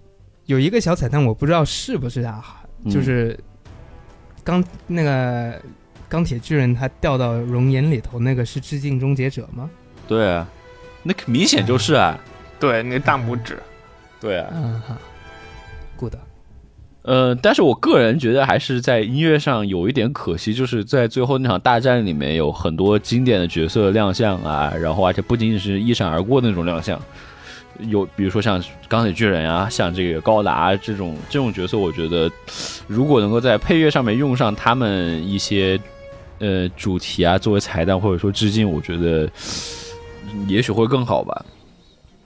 [0.46, 2.90] 有一个小彩蛋，我不知道是不是啊，嗯。
[2.90, 3.38] 就是
[4.46, 5.62] 钢那个
[6.08, 9.70] 钢铁巨人他掉到熔岩里头，那个是致敬终结者吗？
[10.08, 10.50] 对啊，
[11.04, 12.18] 那可明显就是啊，
[12.62, 13.60] 对，那大拇指，
[14.22, 14.98] 对啊，嗯哈
[15.98, 16.16] ，good。
[17.02, 27.02] 呃，但是我个人觉得还是在音乐上有一点可惜，就是在最后那场大战里面有很多经典的角色亮相啊，然后而且不仅仅是一闪而过那种亮相，
[27.88, 32.30] 有比如说像钢铁巨人啊，像这个高达这种这种角色，我觉得
[32.86, 35.80] 如果能够在配乐上面用上他们一些
[36.40, 39.28] 呃主题啊作为彩蛋或者说致敬，我觉得
[40.48, 41.46] 也许会更好吧。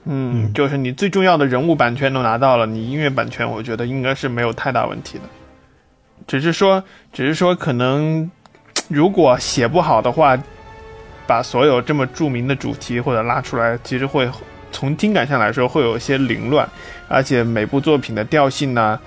[0.04, 5.24] 嗯，嗯就是你最重要的人物版权都拿到了，你音乐版权我觉得应该是没有太大问题的。
[6.26, 6.82] 只是说，
[7.12, 8.30] 只是说可能
[8.88, 10.38] 如果写不好的话，
[11.26, 14.28] 把所有这么著名的主题或者拉出来，其实会
[14.70, 16.68] 从听感上来说会有一些凌乱，
[17.08, 18.98] 而且每部作品的调性呢、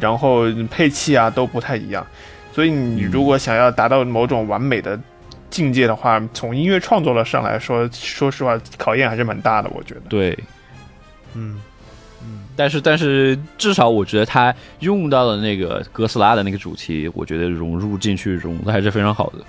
[0.00, 2.06] 然后配器啊都不太一样。
[2.52, 4.98] 所以你如果想要达到某种完美的
[5.54, 10.00] 境界的话，从音乐创作的上来说，说实话考验还是蛮大的，我觉得。
[10.08, 10.36] 对，
[11.34, 11.62] 嗯
[12.20, 19.44] 嗯，但是但是至少我觉得他用到了那个哥斯拉的那个主题，我觉得融入进去融的还是非常好的。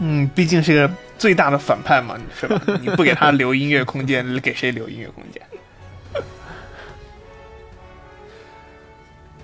[0.00, 2.58] 嗯，毕竟是个最大的反派嘛，是吧？
[2.80, 5.42] 你不给他留音乐空间， 给谁留音乐空间？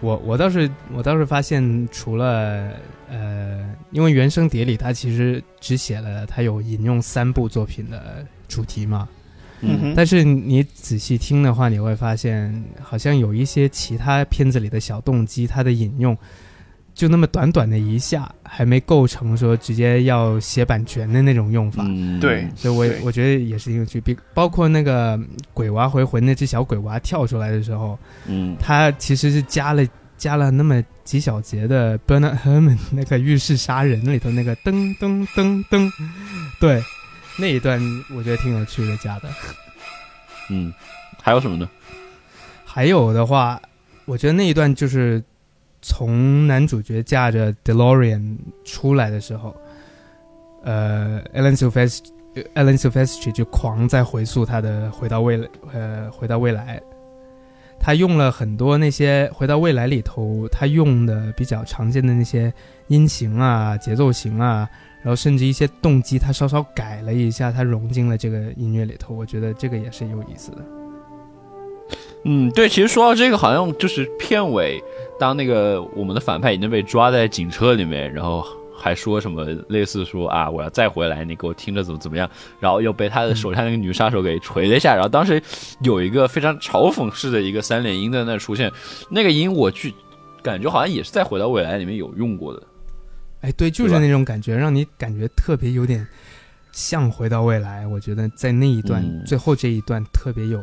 [0.01, 2.73] 我我倒是我倒是发现，除了
[3.09, 9.09] 呃，因为原声碟里它其实只写了它有引用三部作品的主题嘛，
[9.61, 16.17] 嗯哼，但是你仔细听的话，你会发现好像有一些其他片子里的小动机，它的引用
[17.01, 21.83] 就那么短短的一下，还没构成说直接要写版权的那种用法。
[21.87, 25.19] 嗯，对所以我对我觉得也是有趣，比包括那个
[25.55, 29.83] 鬼娃回魂那只小鬼娃跳出来的时候，嗯，它其实是加了
[30.19, 35.91] 加了那么几小节的 Bernard Herrmann 那个浴室杀人里头那个噔噔噔噔，
[36.61, 36.85] 对，
[37.39, 37.81] 那一段
[38.15, 39.31] 我觉得挺有趣的加的。
[40.51, 40.71] 嗯，
[41.23, 41.67] 还有什么呢？
[42.67, 43.59] 还有的话，
[44.05, 45.25] 我觉得那一段就是
[45.83, 49.55] 从男主角驾着 DeLorean 出来的时候，
[50.63, 52.03] 呃，Alan Silvestri
[52.55, 56.81] Alan Silvestri 就狂在回溯他的回到未来，呃，回到未来。
[57.83, 62.53] 他用了很多那些回到未来里头他用的比较常见的那些
[62.89, 64.69] 音型啊、节奏型啊，
[65.03, 69.15] 然后甚至一些动机，他稍稍改了一下，他融进了这个音乐里头。
[69.15, 70.59] 我觉得这个也是有意思的。
[72.25, 74.83] 嗯，对，其实说到这个，好像就是片尾，
[75.19, 78.45] 当那个我们的反派已经被抓在警车里面，然后
[78.77, 85.43] 还说什么类似说啊，我要再回来，你给我听着怎么怎么样，然后又被他的手下那个女杀手给锤了一下，然后当时
[85.83, 88.71] 有一个非常嘲讽式的一个三连音在那出现，
[89.11, 89.95] 那个音我去
[90.43, 92.63] 感觉好像也是在《回到未来》里面有用过的。
[93.41, 96.07] 哎，对，就是那种感觉，让你感觉特别有点
[96.71, 100.63] 像《回到未来》，我觉得在那一段、嗯最后这一段特别有。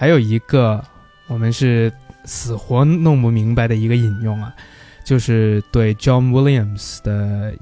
[0.00, 0.82] 还有一个
[1.26, 1.92] 我们是
[2.24, 4.50] 死活弄不明白的一个引用啊，
[5.04, 7.52] 就是对 John Williams 的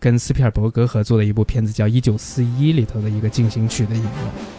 [0.00, 4.57] 跟斯皮尔伯格合作的一部片子叫《一九四一》里头的一个进行曲的引用。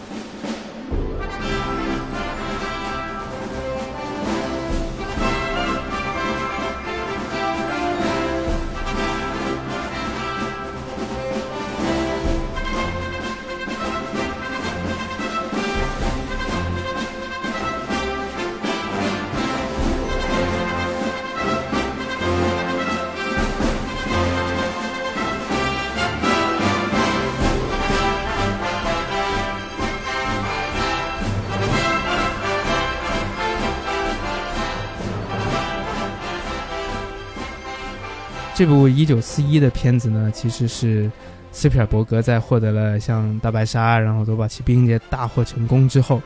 [38.60, 41.10] 这部一九四一的片子呢，其实是
[41.50, 46.20] 斯皮尔伯格在获得了像《大白鲨》然后《夺宝奇兵》这些大获成功之后，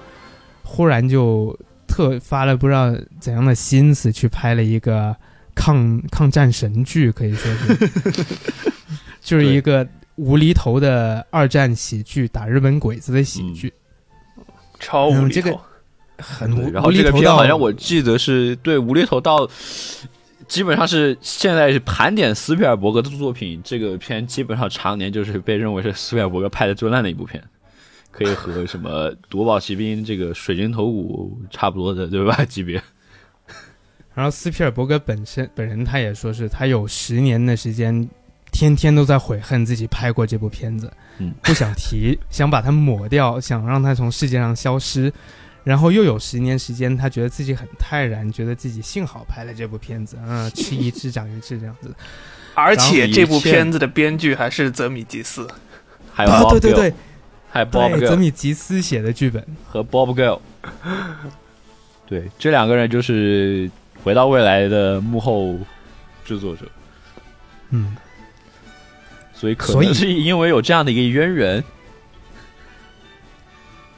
[0.65, 1.57] 忽然就
[1.87, 5.15] 特发了不知道怎样的心思去拍了一个
[5.55, 8.25] 抗抗战神剧，可以说是，
[9.23, 13.73] 就是一个无厘头的二战喜剧，打日本鬼子的喜剧，
[14.81, 15.29] 超无厘头。
[15.29, 15.59] 嗯这个
[16.19, 19.49] 很无对然后这个无厘头到片好像我记得是对无厘头到，
[20.49, 27.43] 基本上是现在是盘点斯皮尔伯格的作品，这个片基本上常年就是被认为是斯皮尔伯格拍的最烂的一部片，
[28.11, 32.43] 可以和什么《夺宝奇兵》这个水晶头骨差不多的，对吧？
[32.47, 32.83] 级别。
[34.15, 38.09] 然后斯皮尔伯格本身本人他也说是他有十年的时间，
[38.53, 45.13] 天天都在悔恨自己拍过这部片子，嗯 不想提，想把它抹掉，想让它从世界上消失。
[45.65, 51.93] 然后又有十年时间，他觉得自己很泰然，觉得自己幸好拍了这部片子，嗯， 吃一堑长一智这样子。
[52.55, 55.49] 而且这部片子的编剧还是泽米吉斯，
[56.13, 56.95] 还有啊，对对对。
[57.51, 60.41] 还有 Bob，泽米吉斯写的剧本，和 Bob Gale。
[62.05, 63.69] 对，这两个人就是
[64.03, 65.57] 《回到未来》的幕后
[66.25, 66.67] 制作者，
[67.71, 67.97] 嗯，
[69.33, 71.65] 所以可所以能是因为有这样的一个渊源，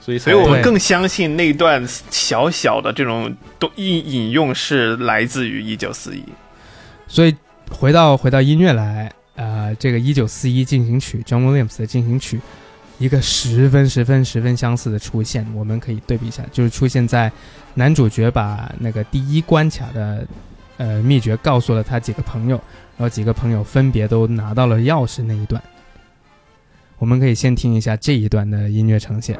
[0.06, 6.22] 所以所以我们更相信那段小小的这种都引引用是来自于一九四一。
[7.08, 7.34] 所以
[7.72, 12.40] 回到回到音乐来，呃，这个一九四一进行曲，John Williams 的进行曲，
[12.98, 17.32] 一个十分十分十分相似的出现，我们可以对比一下，就是出现在
[17.74, 20.24] 男主角把那个第一关卡的
[20.76, 22.54] 呃秘诀告诉了他几个朋友，
[22.96, 25.60] 然后几个朋友分别都拿到了钥匙那一段。
[26.96, 29.36] 我们可以先听一下这一段的音乐呈现。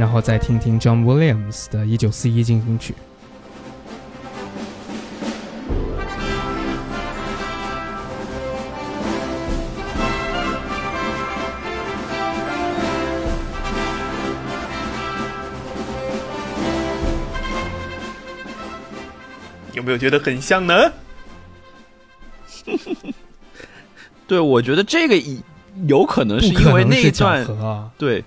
[0.00, 2.94] 然后再听听 John Williams 的《一九四一进行曲》。
[19.90, 20.92] 没有觉得很像呢？
[24.28, 25.42] 对，我觉得这个以
[25.88, 27.90] 有可能是因为那一段，啊！
[27.98, 28.22] 对，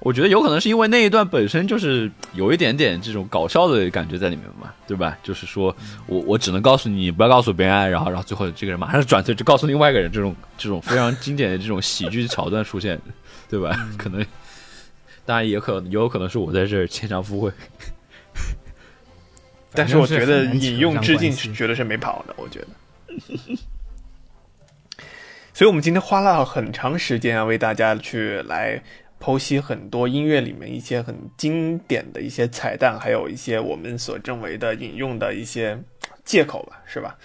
[0.00, 5.16] 我觉得有可能是因为那一段本身就是有一点点这种搞笑的感觉在里面嘛，对吧？
[5.22, 5.74] 就是说
[6.06, 13.00] 我我只能告诉你，不要告诉别人，然后然后最后这个人马上转头就告诉另外一个人，这种这种非常经典的这种喜剧桥段出现，
[13.48, 13.88] 对吧？
[13.96, 14.22] 可能，
[15.24, 17.50] 当然也可能也有可能是我在这儿牵强附会。
[19.72, 22.68] 但是我觉得引用致敬是绝对是没跑的，我觉得。
[25.52, 28.80] 所以我们今天花了很长时间啊，为大家去来
[29.20, 35.76] 剖析很多音乐里面一些很经典的一些彩蛋，还有一些我们所认为的引用的一些
[36.24, 37.18] 借口吧，是吧？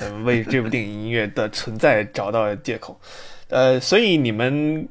[0.00, 3.00] 嗯， 为这部电影音乐的存在找到借口。
[3.48, 4.88] 呃，所以你们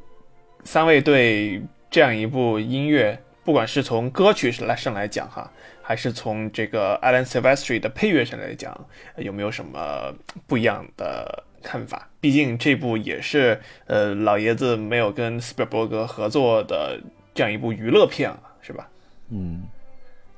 [0.66, 5.49] 三位对这样一部音乐，不管是从歌曲来上来讲哈，
[5.82, 8.73] 还是从这个 Alan Silvestri 的配乐上来讲，
[9.15, 10.13] 呃有没有什么
[10.47, 12.07] 不一样的看法？
[12.19, 16.99] 毕竟这部也是呃老爷子没有跟斯皮尔伯格合作的
[17.34, 18.88] 这样一部娱乐片啊，是吧？
[19.29, 19.63] 嗯，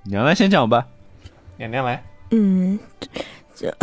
[0.03, 0.87] 娘娘先讲吧。
[1.57, 2.79] 娘娘来，嗯，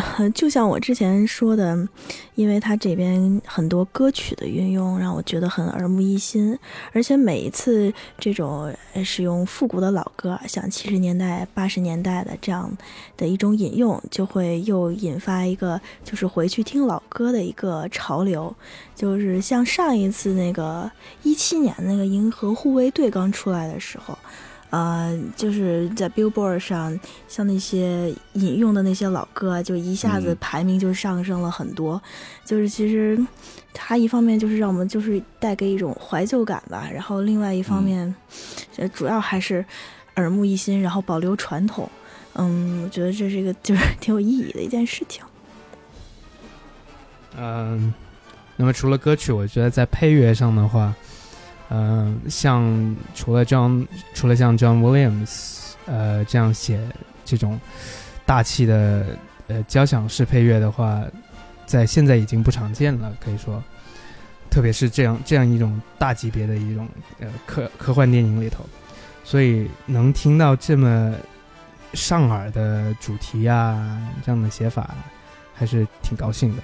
[0.34, 1.88] 就像我之前说的，
[2.34, 6.58] 因为他这边很多歌曲的运用让我觉得很耳目一新，
[6.92, 8.74] 而且每一次这种
[9.04, 12.70] 使用复古的老歌，像七十年代、八十年代的这样
[13.16, 18.54] 的一种引用，就会又引发一个就是回去听老歌的一个潮流。
[18.94, 20.90] 就是像上一次那个
[21.22, 24.18] 一七年那个银河护卫队刚出来的时候。
[24.70, 26.98] 呃，就是在 Billboard 上，
[27.28, 32.00] 像那些引用的那些老歌，就一下子排名就上升了很多。
[32.44, 33.18] 就是其实
[33.72, 38.14] 它一方面就是让我们就是带给一种怀旧感吧，然后另外一方面，
[38.94, 39.64] 主要还是
[40.14, 41.90] 耳目一新，然后保留传统。
[42.34, 45.24] 嗯，我觉得这是一个就是 挺有意义的一件事情。
[47.36, 47.92] 嗯，
[48.56, 50.94] 那么除了歌曲，我觉得在配乐上的话。
[51.70, 56.80] 嗯，像除了 John，除了像 John Williams，呃，这样写
[57.24, 57.58] 这种
[58.26, 59.06] 大气的
[59.46, 61.00] 呃交响式配乐的话，
[61.66, 63.62] 在现在已经不常见了，可以说，
[64.50, 66.88] 特别是这样这样一种大级别的一种
[67.20, 68.66] 呃科科幻电影里头，
[69.22, 71.14] 所以能听到这么
[71.94, 74.92] 上耳的主题啊，这样的写法，
[75.54, 76.62] 还是挺高兴的。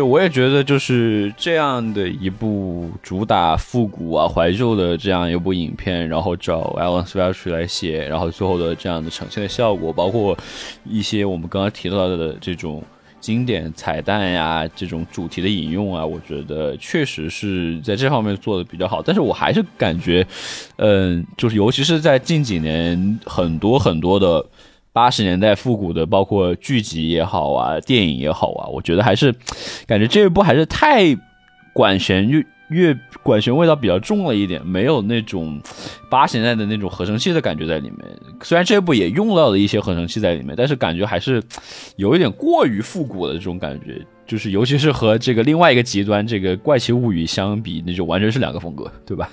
[0.00, 10.34] 对，我也觉得就是这样的一部主打复古啊、怀旧的这样一部影片，然后找 Alan Silvestri 来写，然后最后的这样的呈现的效果，包括
[10.86, 12.82] 一些我们刚刚提到的这种
[13.20, 19.02] 经典彩蛋呀、这种主题的引用啊，我觉得确实是在这方面做的比较好。
[19.02, 20.26] 但是我还是感觉，
[20.76, 24.46] 嗯，就是尤其是在近几年，很多很多的。
[24.92, 29.34] 八十年代复古的，包括剧集也好啊，电影也好啊，我觉得还是
[29.86, 31.16] 感觉这一部还是太
[31.72, 35.60] 管弦乐乐管弦味道比较重了一点，没有那种
[36.08, 37.98] 八十年代的那种合成器的感觉在里面。
[38.42, 41.42] 虽然这一部也用到了一些合成器在里面，但是感觉还是
[41.96, 49.28] 有一点过于复古的这种感觉，就是尤其是和这个另外一个极端这个怪奇物语相比，那就完全是两个风格，对吧？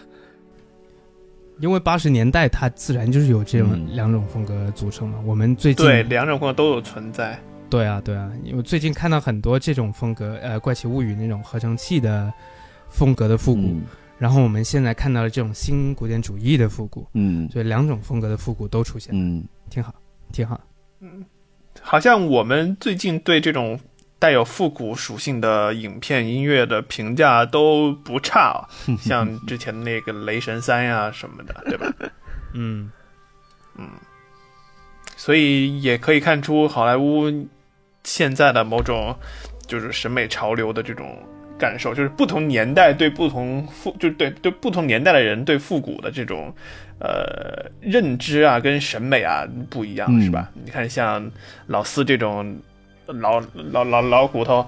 [1.60, 5.20] 因为八十年代它自然就是有这种两种风格组成嘛。
[5.26, 7.40] 我们最近对两种风格都有存在。
[7.70, 12.32] 对啊，对啊，因为最近看到很多这种风格，呃，怪奇物语那种合成器的
[12.90, 13.76] 风格的复古，
[14.18, 19.94] 然后我们现在看到了这种新古典主义的复古，嗯，所以两种风格的复古都出现，嗯，挺好，
[20.32, 20.60] 挺好。
[21.02, 21.26] 嗯，
[21.82, 23.80] 好像我们最近对这种。
[24.20, 28.68] 带有复古属性的影片音乐的评价都不差，
[29.00, 31.94] 像之前那个《雷神三》呀什么的， 对吧？
[32.54, 32.92] 嗯
[33.78, 33.88] 嗯，
[35.16, 37.32] 所以也可以看出好莱坞
[38.04, 39.16] 现在的某种
[39.68, 41.22] 就是审美潮流的这种
[41.60, 46.52] 感受，就是不同年代对不同复，就对对不同年代的人对复古的这种
[47.00, 50.50] 呃认知啊跟审美啊不一样，是吧？
[50.66, 51.30] 你看像
[51.68, 52.60] 老四这种。
[53.08, 54.66] 老老老老骨头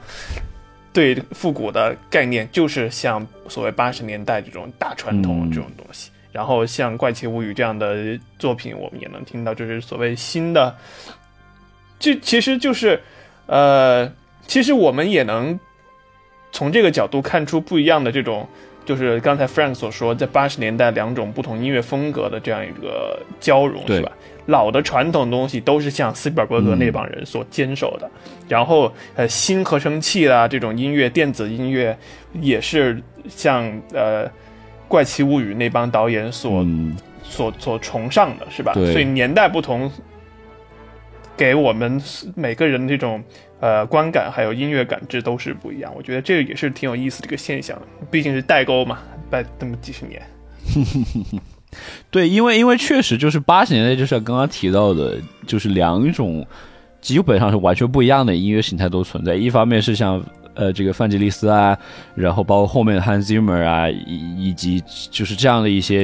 [0.92, 6.10] 对复古的概念，就是像所谓八十年代这种大传统这种东西。
[6.32, 10.76] 然后像《怪奇物语》这样的作品，我们也能听到，就是所谓新的。
[11.98, 13.02] 这其实就是，
[13.48, 14.12] 呃，
[14.46, 15.60] 其实我们也能
[16.52, 18.48] 从这个角度看出不一样的这种，
[18.90, 24.12] 就是刚才 Frank 所说，在八十年代两种不同音乐风格的这样一个交融，是吧？
[24.48, 28.10] 老的传统东西都是像斯皮尔伯格那帮人所坚守的，
[28.48, 31.96] 然后呃新合成器啊这种音乐电子音乐
[32.42, 34.28] 也是像呃
[34.88, 36.66] 怪奇物语那帮导演所
[37.22, 38.74] 所所崇尚的是吧？
[38.74, 39.92] 所以年代不同，
[41.38, 42.02] 给我们
[42.36, 43.24] 每个人这种
[43.60, 45.92] 呃观感还有音乐感知都是不一样。
[45.96, 47.80] 我觉得这个也是挺有意思的一个现象，
[48.10, 49.00] 毕竟是代沟嘛，
[49.30, 50.22] 拜这么几十年。
[52.10, 56.46] 对，因为因为确实就是八十年代，就像刚刚提到的，就是两种
[57.00, 59.36] 基本上是完全不一样的音乐形态都存在。
[59.36, 60.24] 一方面是像
[60.56, 61.78] 呃这个范吉利斯啊，
[62.16, 66.04] 然后包括后面的 Hans Zimmer 啊，以以及就是这样的一些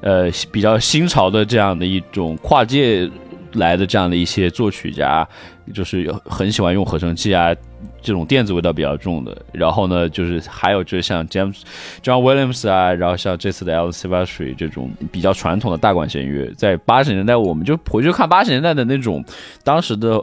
[0.00, 3.08] 呃比较新潮的这样的一种跨界
[3.54, 5.26] 来的这样的一些作曲家，
[5.72, 7.54] 就是很喜欢用合成器啊。
[8.00, 11.60] 这种电子味道比较重的，然后呢，就是还有就是像 James
[12.02, 19.22] John Williams 啊，然后像这次的 Alan Silvestri 这种比较传统的大管弦乐，在八十年代，我们就回去看八十年代的那种
[19.62, 20.18] 当时的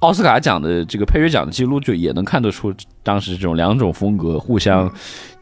[0.00, 4.92] 奥斯卡奖的这个配乐奖的记录，就也能看得出当时这种两种风格互相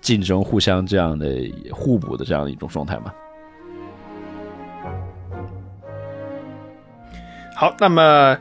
[0.01, 1.27] 竞争、互相这样的
[1.71, 3.13] 互补的这样的一种状态嘛。
[7.63, 8.37] 好，那么。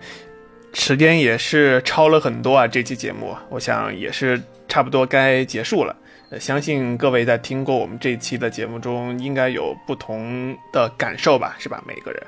[0.73, 2.65] 时间也是超了很多啊！
[2.65, 5.93] 这期节目，我想也是差不多该结束了。
[6.31, 11.83] 呃，相信各位在听过我们这期的节目中，应该有不同的感受吧，是吧？
[11.85, 12.23] 每个人，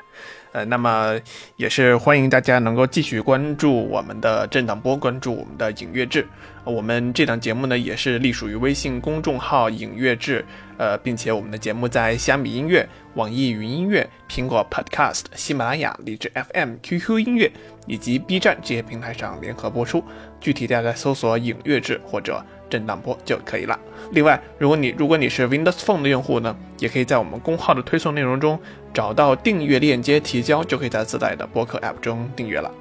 [0.54, 1.20] 呃，那么
[1.58, 6.26] 也是欢迎大家能够继续关注我们的震荡波，关注我们的影乐志。
[6.64, 10.46] 我们这档节目呢，也是隶属于微信公众号“影乐志”，
[10.78, 17.52] 呃，并且我们的节目在虾米音乐、网易云音乐、苹果 Podcast、喜马拉雅、荔枝 FM、QQ 音乐
[17.86, 20.02] 以及 B 站这些平台上联合播出。
[20.40, 23.78] 具体大家搜索“影乐志”或者“震荡波”就可以了。
[24.12, 28.58] 另外，如果你如果你是 Windows Phone 的用户呢，也可以在我们公号的推送内容中
[28.94, 32.72] 找到订阅链接提交，就可以在自带的播客 App 中订阅了。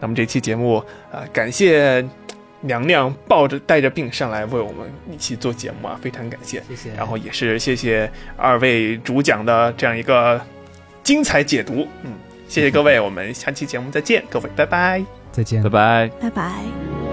[0.00, 2.04] 那么这期节目，呃，感谢
[2.60, 6.62] 娘娘抱着带着病上来为我们一起做节目啊，非常感谢。
[6.68, 6.94] 谢谢。
[6.94, 10.40] 然后也是谢谢二位主讲的这样一个
[11.02, 12.12] 精彩解读，嗯，
[12.48, 15.04] 谢谢各位，我们下期节目再见，各位拜拜。
[15.32, 15.68] 再见拜。
[15.68, 16.10] 拜。
[16.20, 17.03] 拜拜。